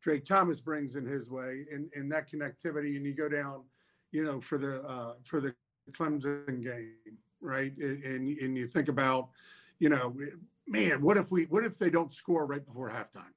drake 0.00 0.24
thomas 0.24 0.60
brings 0.60 0.96
in 0.96 1.06
his 1.06 1.30
way 1.30 1.64
and, 1.72 1.90
and 1.94 2.10
that 2.10 2.30
connectivity 2.30 2.96
and 2.96 3.06
you 3.06 3.14
go 3.14 3.28
down 3.28 3.62
you 4.10 4.24
know, 4.24 4.40
for 4.40 4.58
the 4.58 4.82
uh, 4.82 5.14
for 5.24 5.40
the 5.40 5.54
Clemson 5.92 6.62
game, 6.62 6.94
right? 7.40 7.76
And 7.76 8.38
and 8.38 8.56
you 8.56 8.66
think 8.66 8.88
about, 8.88 9.28
you 9.78 9.88
know, 9.88 10.14
man, 10.66 11.02
what 11.02 11.16
if 11.16 11.30
we 11.30 11.44
what 11.44 11.64
if 11.64 11.78
they 11.78 11.90
don't 11.90 12.12
score 12.12 12.46
right 12.46 12.64
before 12.64 12.90
halftime, 12.90 13.32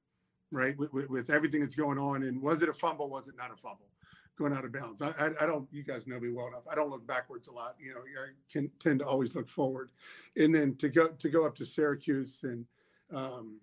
right? 0.50 0.76
With, 0.78 0.92
with, 0.92 1.10
with 1.10 1.30
everything 1.30 1.60
that's 1.60 1.74
going 1.74 1.98
on, 1.98 2.22
and 2.22 2.40
was 2.40 2.62
it 2.62 2.68
a 2.68 2.72
fumble? 2.72 3.08
Was 3.08 3.28
it 3.28 3.36
not 3.36 3.52
a 3.52 3.56
fumble? 3.56 3.88
Going 4.38 4.54
out 4.54 4.64
of 4.64 4.72
bounds. 4.72 5.02
I, 5.02 5.10
I, 5.10 5.30
I 5.42 5.46
don't. 5.46 5.68
You 5.70 5.82
guys 5.82 6.06
know 6.06 6.18
me 6.18 6.30
well 6.30 6.48
enough. 6.48 6.62
I 6.70 6.74
don't 6.74 6.90
look 6.90 7.06
backwards 7.06 7.48
a 7.48 7.52
lot. 7.52 7.76
You 7.78 7.94
know, 7.94 8.00
I 8.00 8.30
can 8.50 8.70
tend 8.80 9.00
to 9.00 9.06
always 9.06 9.34
look 9.34 9.46
forward, 9.46 9.90
and 10.36 10.54
then 10.54 10.74
to 10.76 10.88
go 10.88 11.08
to 11.08 11.28
go 11.28 11.44
up 11.44 11.54
to 11.56 11.66
Syracuse 11.66 12.42
and 12.42 12.64
um, 13.12 13.60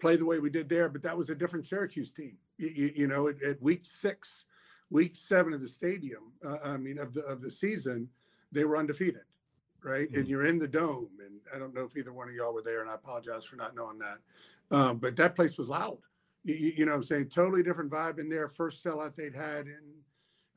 play 0.00 0.16
the 0.16 0.24
way 0.24 0.38
we 0.38 0.50
did 0.50 0.68
there, 0.68 0.88
but 0.88 1.02
that 1.02 1.16
was 1.16 1.30
a 1.30 1.34
different 1.34 1.66
Syracuse 1.66 2.12
team. 2.12 2.36
You, 2.58 2.68
you, 2.68 2.92
you 2.96 3.06
know, 3.06 3.28
at, 3.28 3.42
at 3.42 3.62
week 3.62 3.84
six, 3.84 4.46
week 4.90 5.14
seven 5.14 5.52
of 5.52 5.60
the 5.60 5.68
stadium, 5.68 6.32
uh, 6.44 6.58
I 6.64 6.76
mean, 6.76 6.98
of 6.98 7.14
the 7.14 7.22
of 7.22 7.40
the 7.42 7.50
season, 7.50 8.08
they 8.52 8.64
were 8.64 8.76
undefeated, 8.76 9.24
right? 9.84 10.08
And 10.12 10.26
you're 10.26 10.46
in 10.46 10.58
the 10.58 10.68
dome, 10.68 11.10
and 11.20 11.40
I 11.54 11.58
don't 11.58 11.74
know 11.74 11.84
if 11.84 11.96
either 11.96 12.12
one 12.12 12.28
of 12.28 12.34
y'all 12.34 12.54
were 12.54 12.62
there, 12.62 12.80
and 12.80 12.90
I 12.90 12.94
apologize 12.94 13.44
for 13.44 13.56
not 13.56 13.74
knowing 13.74 13.98
that. 13.98 14.18
Um, 14.70 14.98
but 14.98 15.16
that 15.16 15.36
place 15.36 15.58
was 15.58 15.68
loud. 15.68 15.98
You, 16.46 16.72
you, 16.76 16.86
know, 16.86 16.94
I'm 16.94 17.02
saying 17.02 17.28
totally 17.28 17.64
different 17.64 17.90
vibe 17.90 18.20
in 18.20 18.28
there. 18.28 18.46
First 18.46 18.84
sellout 18.84 19.16
they'd 19.16 19.34
had 19.34 19.66
in 19.66 19.82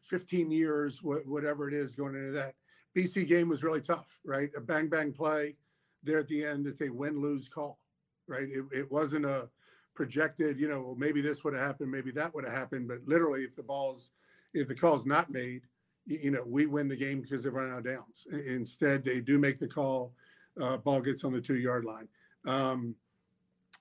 15 0.04 0.52
years, 0.52 1.02
wha- 1.02 1.25
whatever 1.25 1.67
it 1.67 1.73
is, 1.73 1.95
going 1.95 2.13
into 2.13 2.32
that. 2.32 2.54
BC 2.95 3.28
game 3.28 3.49
was 3.49 3.63
really 3.63 3.82
tough, 3.82 4.19
right? 4.23 4.49
A 4.56 4.62
bang 4.62 4.88
bang 4.88 5.12
play 5.12 5.56
there 6.04 6.19
at 6.19 6.28
the 6.28 6.45
end. 6.45 6.67
It's 6.67 6.82
a 6.82 6.89
win 6.89 7.19
lose 7.19 7.49
call, 7.49 7.80
right? 8.28 8.47
It, 8.47 8.65
it 8.71 8.91
wasn't 8.91 9.25
a 9.25 9.49
projected, 9.95 10.60
you 10.60 10.67
know, 10.67 10.82
well, 10.82 10.95
maybe 10.95 11.21
this 11.21 11.43
would 11.43 11.54
have 11.56 11.65
happened, 11.65 11.91
maybe 11.91 12.12
that 12.12 12.34
would 12.34 12.45
have 12.45 12.54
happened. 12.54 12.88
But 12.88 12.99
literally, 13.06 13.43
if 13.43 13.56
the 13.56 13.63
ball's, 13.63 14.12
if 14.54 14.67
the 14.67 14.75
call's 14.75 15.06
not 15.06 15.32
made, 15.32 15.63
you, 16.06 16.19
you 16.23 16.32
know, 16.32 16.43
we 16.45 16.67
win 16.67 16.88
the 16.88 16.95
game 16.95 17.19
because 17.19 17.43
they've 17.43 17.54
run 17.54 17.71
out 17.71 17.80
of 17.80 17.84
downs. 17.84 18.28
Instead, 18.47 19.04
they 19.04 19.21
do 19.21 19.39
make 19.39 19.60
the 19.60 19.67
call. 19.67 20.13
Uh, 20.62 20.78
ball 20.78 21.02
gets 21.02 21.23
on 21.23 21.34
the 21.34 21.41
two 21.41 21.58
yard 21.58 21.84
line. 21.84 22.08
Um, 22.45 22.95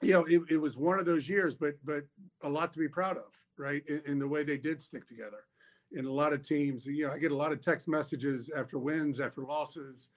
you 0.02 0.12
know, 0.12 0.24
it, 0.24 0.42
it 0.50 0.56
was 0.58 0.76
one 0.76 0.98
of 0.98 1.06
those 1.06 1.28
years, 1.28 1.54
but 1.54 1.74
but 1.84 2.04
a 2.42 2.48
lot 2.48 2.72
to 2.72 2.78
be 2.78 2.88
proud 2.88 3.16
of, 3.16 3.32
right? 3.56 3.82
In, 3.88 4.02
in 4.06 4.18
the 4.18 4.28
way 4.28 4.44
they 4.44 4.58
did 4.58 4.80
stick 4.80 5.06
together. 5.06 5.44
In 5.92 6.04
a 6.04 6.12
lot 6.12 6.32
of 6.32 6.46
teams, 6.46 6.84
you 6.86 7.06
know, 7.06 7.12
I 7.12 7.18
get 7.18 7.32
a 7.32 7.36
lot 7.36 7.52
of 7.52 7.62
text 7.62 7.88
messages 7.88 8.50
after 8.56 8.78
wins, 8.78 9.20
after 9.20 9.42
losses, 9.42 10.10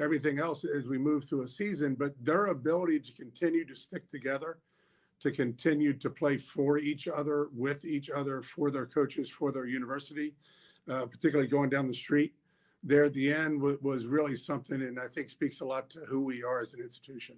everything 0.00 0.38
else 0.38 0.64
as 0.64 0.86
we 0.86 0.98
move 0.98 1.24
through 1.24 1.42
a 1.42 1.48
season. 1.48 1.94
But 1.94 2.14
their 2.20 2.46
ability 2.46 3.00
to 3.00 3.12
continue 3.12 3.64
to 3.66 3.74
stick 3.76 4.10
together, 4.10 4.58
to 5.20 5.30
continue 5.30 5.92
to 5.94 6.10
play 6.10 6.38
for 6.38 6.78
each 6.78 7.06
other, 7.06 7.48
with 7.54 7.84
each 7.84 8.10
other, 8.10 8.42
for 8.42 8.70
their 8.70 8.86
coaches, 8.86 9.30
for 9.30 9.52
their 9.52 9.66
university, 9.66 10.34
uh, 10.90 11.06
particularly 11.06 11.48
going 11.48 11.70
down 11.70 11.86
the 11.86 11.94
street 11.94 12.34
there 12.82 13.04
at 13.04 13.14
the 13.14 13.32
end 13.32 13.60
wa- 13.60 13.76
was 13.80 14.06
really 14.06 14.36
something, 14.36 14.82
and 14.82 14.98
I 14.98 15.08
think 15.08 15.30
speaks 15.30 15.60
a 15.60 15.64
lot 15.64 15.88
to 15.90 16.00
who 16.00 16.20
we 16.20 16.42
are 16.42 16.60
as 16.60 16.74
an 16.74 16.80
institution. 16.80 17.36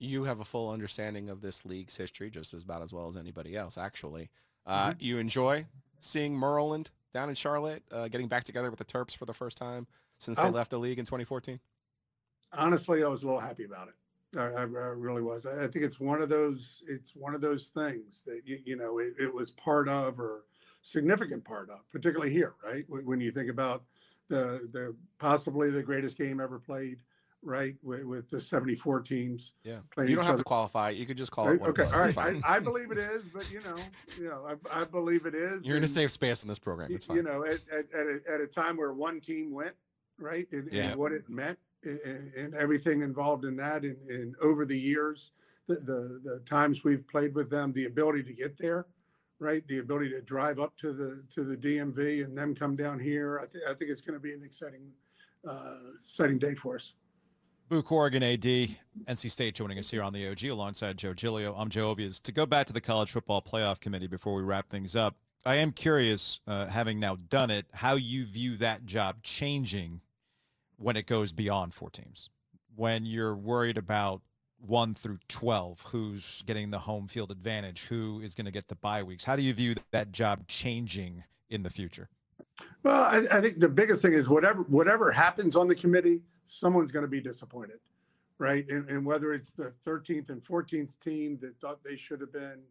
You 0.00 0.24
have 0.24 0.40
a 0.40 0.44
full 0.44 0.70
understanding 0.70 1.28
of 1.28 1.42
this 1.42 1.66
league's 1.66 1.94
history 1.96 2.30
just 2.30 2.54
as 2.54 2.62
about 2.62 2.80
as 2.82 2.92
well 2.92 3.06
as 3.06 3.16
anybody 3.18 3.54
else, 3.54 3.76
actually. 3.76 4.30
Uh, 4.66 4.94
You 4.98 5.18
enjoy 5.18 5.66
seeing 6.00 6.38
Maryland 6.38 6.90
down 7.12 7.28
in 7.28 7.34
Charlotte, 7.34 7.82
uh, 7.92 8.08
getting 8.08 8.26
back 8.26 8.44
together 8.44 8.70
with 8.70 8.78
the 8.78 8.84
Terps 8.84 9.14
for 9.14 9.26
the 9.26 9.34
first 9.34 9.58
time 9.58 9.86
since 10.18 10.38
they 10.38 10.44
Oh. 10.44 10.50
left 10.50 10.70
the 10.70 10.78
league 10.78 10.98
in 10.98 11.04
2014. 11.04 11.60
honestly, 12.58 13.04
I 13.04 13.08
was 13.08 13.22
a 13.22 13.26
little 13.26 13.40
happy 13.40 13.64
about 13.64 13.88
it. 13.88 13.94
I, 14.38 14.42
I, 14.42 14.62
I 14.62 14.64
really 14.64 15.22
was. 15.22 15.44
I, 15.46 15.66
think 15.68 15.84
it's 15.84 16.00
one 16.00 16.20
of 16.22 16.28
those. 16.28 16.82
It's 16.88 17.14
one 17.14 17.34
of 17.34 17.40
those 17.40 17.66
things 17.68 18.22
that 18.26 18.42
you, 18.44 18.58
you 18.64 18.76
know 18.76 18.98
it, 18.98 19.14
it 19.20 19.32
was 19.32 19.50
part 19.52 19.88
of 19.88 20.18
or 20.18 20.44
significant 20.82 21.44
part 21.44 21.68
of, 21.70 21.88
particularly 21.90 22.32
here, 22.32 22.54
right? 22.64 22.84
When, 22.88 23.04
when 23.06 23.20
you 23.20 23.30
think 23.32 23.50
about 23.50 23.84
the 24.28 24.68
the 24.72 24.96
possibly 25.18 25.70
the 25.70 25.82
greatest 25.82 26.16
game 26.16 26.40
ever 26.40 26.58
played, 26.58 27.02
right? 27.42 27.74
With, 27.82 28.04
with 28.04 28.30
the 28.30 28.40
74 28.40 29.00
teams. 29.00 29.52
Yeah. 29.64 29.78
You 29.98 30.14
don't 30.14 30.24
have 30.24 30.34
other. 30.34 30.38
to 30.38 30.44
qualify. 30.44 30.90
You 30.90 31.06
could 31.06 31.16
just 31.16 31.32
call 31.32 31.48
it. 31.48 31.60
Okay, 31.62 31.82
it 31.84 31.94
all 31.94 32.00
right. 32.00 32.16
I, 32.18 32.40
I 32.56 32.58
believe 32.60 32.90
it 32.90 32.98
is, 32.98 33.24
but 33.26 33.50
you 33.50 33.60
know, 33.60 33.76
you 34.18 34.28
know, 34.28 34.46
I, 34.72 34.82
I 34.82 34.84
believe 34.84 35.26
it 35.26 35.34
is. 35.34 35.64
You're 35.66 35.76
in 35.76 35.84
a 35.84 35.88
safe 35.88 36.10
space 36.10 36.42
in 36.42 36.48
this 36.48 36.58
program. 36.58 36.92
It's 36.92 37.06
fine. 37.06 37.16
You 37.18 37.22
know, 37.22 37.44
at, 37.44 37.60
at, 37.72 37.86
at, 37.94 38.06
a, 38.06 38.18
at 38.34 38.40
a 38.40 38.46
time 38.46 38.76
where 38.76 38.92
one 38.92 39.20
team 39.20 39.52
went, 39.52 39.74
right, 40.18 40.46
and, 40.52 40.68
Yeah. 40.72 40.90
and 40.90 40.96
what 41.00 41.12
it 41.12 41.28
meant, 41.28 41.58
and, 41.82 41.98
and 42.34 42.54
everything 42.54 43.02
involved 43.02 43.44
in 43.44 43.56
that, 43.56 43.84
and, 43.84 43.96
and 44.10 44.34
over 44.42 44.66
the 44.66 44.78
years, 44.78 45.32
the, 45.66 45.76
the 45.76 46.20
the 46.24 46.40
times 46.44 46.84
we've 46.84 47.06
played 47.08 47.34
with 47.34 47.48
them, 47.48 47.72
the 47.72 47.84
ability 47.86 48.24
to 48.24 48.32
get 48.32 48.58
there, 48.58 48.86
right, 49.38 49.64
the 49.68 49.78
ability 49.78 50.10
to 50.10 50.20
drive 50.20 50.58
up 50.58 50.76
to 50.78 50.92
the 50.92 51.22
to 51.32 51.44
the 51.44 51.56
DMV 51.56 52.24
and 52.24 52.36
then 52.36 52.54
come 52.54 52.74
down 52.76 52.98
here. 52.98 53.38
I, 53.40 53.46
th- 53.46 53.64
I 53.68 53.74
think 53.74 53.90
it's 53.90 54.00
going 54.00 54.18
to 54.18 54.22
be 54.22 54.34
an 54.34 54.42
exciting, 54.42 54.90
uh, 55.48 55.76
exciting 56.04 56.38
day 56.38 56.54
for 56.54 56.74
us. 56.74 56.94
Boo 57.70 57.84
Corrigan, 57.84 58.24
AD, 58.24 58.42
NC 58.42 59.30
State 59.30 59.54
joining 59.54 59.78
us 59.78 59.88
here 59.88 60.02
on 60.02 60.12
the 60.12 60.28
OG 60.28 60.46
alongside 60.46 60.98
Joe 60.98 61.14
Giglio. 61.14 61.54
I'm 61.56 61.68
Joe 61.68 61.94
Ovies. 61.94 62.20
To 62.22 62.32
go 62.32 62.44
back 62.44 62.66
to 62.66 62.72
the 62.72 62.80
College 62.80 63.12
Football 63.12 63.42
Playoff 63.42 63.78
Committee 63.78 64.08
before 64.08 64.34
we 64.34 64.42
wrap 64.42 64.68
things 64.68 64.96
up, 64.96 65.14
I 65.46 65.54
am 65.54 65.70
curious, 65.70 66.40
uh, 66.48 66.66
having 66.66 66.98
now 66.98 67.14
done 67.14 67.48
it, 67.48 67.66
how 67.72 67.94
you 67.94 68.26
view 68.26 68.56
that 68.56 68.86
job 68.86 69.22
changing 69.22 70.00
when 70.78 70.96
it 70.96 71.06
goes 71.06 71.32
beyond 71.32 71.72
four 71.72 71.90
teams. 71.90 72.28
When 72.74 73.06
you're 73.06 73.36
worried 73.36 73.78
about 73.78 74.22
one 74.58 74.92
through 74.92 75.20
12, 75.28 75.90
who's 75.92 76.42
getting 76.46 76.72
the 76.72 76.80
home 76.80 77.06
field 77.06 77.30
advantage, 77.30 77.84
who 77.84 78.20
is 78.20 78.34
going 78.34 78.46
to 78.46 78.50
get 78.50 78.66
the 78.66 78.74
bye 78.74 79.04
weeks. 79.04 79.22
How 79.22 79.36
do 79.36 79.42
you 79.42 79.54
view 79.54 79.76
that 79.92 80.10
job 80.10 80.48
changing 80.48 81.22
in 81.48 81.62
the 81.62 81.70
future? 81.70 82.08
Well, 82.82 83.04
I, 83.04 83.38
I 83.38 83.40
think 83.40 83.60
the 83.60 83.68
biggest 83.68 84.02
thing 84.02 84.12
is 84.12 84.28
whatever 84.28 84.62
whatever 84.64 85.12
happens 85.12 85.54
on 85.54 85.68
the 85.68 85.74
committee, 85.76 86.20
someone's 86.44 86.92
going 86.92 87.04
to 87.04 87.08
be 87.08 87.20
disappointed, 87.20 87.80
right? 88.38 88.66
And, 88.68 88.88
and 88.88 89.04
whether 89.04 89.32
it's 89.32 89.50
the 89.50 89.72
13th 89.86 90.30
and 90.30 90.42
14th 90.42 90.98
team 91.00 91.38
that 91.40 91.58
thought 91.60 91.82
they 91.84 91.96
should 91.96 92.20
have 92.20 92.32
been, 92.32 92.62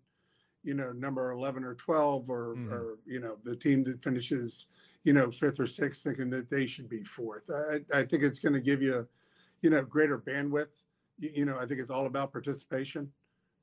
you 0.64 0.74
know, 0.74 0.92
number 0.92 1.32
11 1.32 1.64
or 1.64 1.76
12, 1.76 2.30
or 2.30 2.56
Mhm. 2.56 2.72
or 2.72 3.00
you 3.06 3.20
know 3.20 3.38
the 3.44 3.56
team 3.56 3.84
that 3.84 4.04
finishes, 4.04 4.68
you 5.04 5.14
know, 5.14 5.32
fifth 5.32 5.60
or 5.60 5.66
sixth, 5.66 6.04
thinking 6.04 6.30
that 6.32 6.50
they 6.50 6.66
should 6.66 6.90
be 6.90 7.04
fourth. 7.04 7.50
I, 7.50 8.00
I 8.00 8.04
think 8.04 8.24
it's 8.24 8.40
going 8.40 8.54
to 8.54 8.60
give 8.60 8.82
you, 8.82 9.08
you 9.62 9.70
know, 9.70 9.84
greater 9.86 10.20
bandwidth. 10.20 10.84
You, 11.18 11.32
you 11.34 11.46
know, 11.46 11.58
I 11.58 11.66
think 11.66 11.80
it's 11.80 11.90
all 11.90 12.08
about 12.08 12.34
participation, 12.34 13.10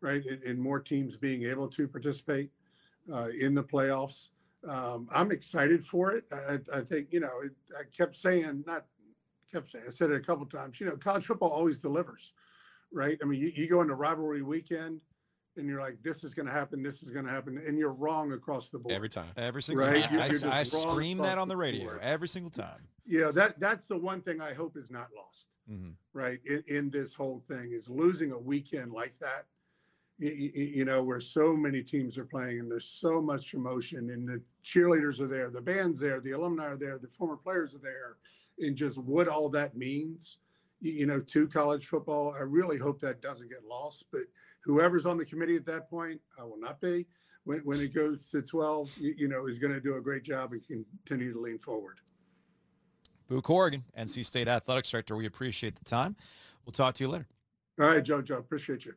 right? 0.00 0.24
And, 0.24 0.42
and 0.42 0.58
more 0.58 0.80
teams 0.80 1.18
being 1.18 1.42
able 1.44 1.68
to 1.68 1.86
participate 1.86 2.50
uh, 3.12 3.28
in 3.38 3.54
the 3.54 3.62
playoffs 3.62 4.30
um, 4.66 5.08
I'm 5.14 5.30
excited 5.30 5.84
for 5.84 6.12
it. 6.12 6.24
I, 6.32 6.58
I 6.74 6.80
think 6.80 7.08
you 7.12 7.20
know. 7.20 7.40
It, 7.44 7.52
I 7.78 7.82
kept 7.96 8.16
saying, 8.16 8.64
not 8.66 8.86
kept 9.56 9.70
saying. 9.70 9.84
I 9.88 9.90
said 9.90 10.10
it 10.10 10.16
a 10.16 10.20
couple 10.20 10.44
times. 10.46 10.78
You 10.80 10.86
know, 10.86 10.96
college 10.96 11.24
football 11.26 11.48
always 11.48 11.78
delivers, 11.78 12.32
right? 12.92 13.18
I 13.22 13.24
mean, 13.24 13.40
you, 13.40 13.48
you 13.54 13.68
go 13.68 13.80
into 13.80 13.94
rivalry 13.94 14.42
weekend, 14.42 15.00
and 15.56 15.66
you're 15.66 15.80
like, 15.80 16.02
this 16.02 16.22
is 16.24 16.34
going 16.34 16.44
to 16.46 16.52
happen, 16.52 16.82
this 16.82 17.02
is 17.02 17.08
going 17.10 17.24
to 17.24 17.30
happen, 17.32 17.56
and 17.66 17.78
you're 17.78 17.94
wrong 17.94 18.32
across 18.32 18.68
the 18.68 18.78
board. 18.78 18.94
Every 18.94 19.08
time. 19.08 19.30
Every 19.38 19.62
single 19.62 19.86
Right, 19.86 20.04
time. 20.04 20.12
you're- 20.12 20.22
I, 20.22 20.26
you're 20.26 20.50
I 20.50 20.64
just 20.64 20.74
wrong 20.84 20.92
scream 20.94 21.18
that 21.18 21.38
on 21.38 21.48
the 21.48 21.54
the 21.54 21.58
radio 21.58 21.84
board. 21.84 22.00
every 22.02 22.28
single 22.28 22.50
time. 22.50 22.82
Yeah, 23.06 23.30
that 23.32 23.58
that's 23.60 23.86
the 23.86 23.96
one 23.96 24.20
thing 24.20 24.40
I 24.42 24.52
hope 24.52 24.76
is 24.76 24.90
not 24.90 25.08
lost, 25.16 25.48
Mhm. 25.70 25.94
right? 26.12 26.40
In, 26.44 26.62
in 26.66 26.90
this 26.90 27.14
whole 27.14 27.40
thing 27.40 27.70
is 27.72 27.88
losing 27.88 28.32
a 28.32 28.38
weekend 28.38 28.92
like 28.92 29.14
that. 29.20 29.44
You, 30.18 30.30
you 30.54 30.84
know, 30.86 31.02
where 31.04 31.20
so 31.20 31.54
many 31.56 31.82
teams 31.82 32.16
are 32.18 32.24
playing 32.24 32.58
and 32.60 32.70
there's 32.70 32.88
so 32.88 33.22
much 33.22 33.52
emotion, 33.54 34.10
and 34.10 34.26
the 34.28 34.42
cheerleaders 34.64 35.20
are 35.20 35.26
there, 35.28 35.48
the 35.50 35.60
band's 35.60 36.00
there, 36.00 36.20
the 36.20 36.32
alumni 36.32 36.64
are 36.66 36.76
there, 36.76 36.98
the 36.98 37.06
former 37.08 37.36
players 37.36 37.74
are 37.74 37.78
there, 37.80 38.16
and 38.58 38.76
just 38.76 38.98
what 38.98 39.28
all 39.28 39.48
that 39.50 39.76
means, 39.76 40.38
you, 40.80 40.92
you 40.92 41.06
know, 41.06 41.20
to 41.20 41.48
college 41.48 41.86
football. 41.86 42.34
I 42.36 42.42
really 42.42 42.78
hope 42.78 43.00
that 43.00 43.20
doesn't 43.20 43.50
get 43.50 43.64
lost. 43.68 44.06
But 44.12 44.22
whoever's 44.64 45.06
on 45.06 45.16
the 45.16 45.24
committee 45.24 45.56
at 45.56 45.66
that 45.66 45.88
point, 45.90 46.20
I 46.38 46.44
will 46.44 46.58
not 46.58 46.80
be. 46.80 47.06
When, 47.44 47.60
when 47.60 47.80
it 47.80 47.94
goes 47.94 48.28
to 48.28 48.42
12, 48.42 48.96
you, 48.98 49.14
you 49.16 49.28
know, 49.28 49.46
is 49.46 49.58
going 49.58 49.72
to 49.72 49.80
do 49.80 49.96
a 49.96 50.00
great 50.00 50.24
job 50.24 50.52
and 50.52 50.62
continue 50.66 51.32
to 51.32 51.40
lean 51.40 51.58
forward. 51.58 52.00
Boo 53.28 53.42
Corrigan, 53.42 53.84
NC 53.98 54.24
State 54.24 54.48
Athletics 54.48 54.90
Director. 54.90 55.16
We 55.16 55.26
appreciate 55.26 55.74
the 55.74 55.84
time. 55.84 56.16
We'll 56.64 56.72
talk 56.72 56.94
to 56.94 57.04
you 57.04 57.08
later. 57.08 57.26
All 57.80 57.86
right, 57.86 58.02
Joe, 58.02 58.22
Joe, 58.22 58.38
appreciate 58.38 58.84
you. 58.84 58.94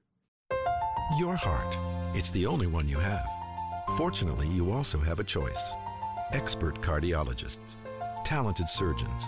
Your 1.18 1.36
heart. 1.36 1.78
It's 2.16 2.30
the 2.30 2.46
only 2.46 2.68
one 2.68 2.88
you 2.88 2.98
have. 2.98 3.28
Fortunately, 3.98 4.48
you 4.48 4.72
also 4.72 5.00
have 5.00 5.20
a 5.20 5.24
choice. 5.24 5.74
Expert 6.34 6.80
cardiologists, 6.82 7.76
talented 8.24 8.70
surgeons, 8.70 9.28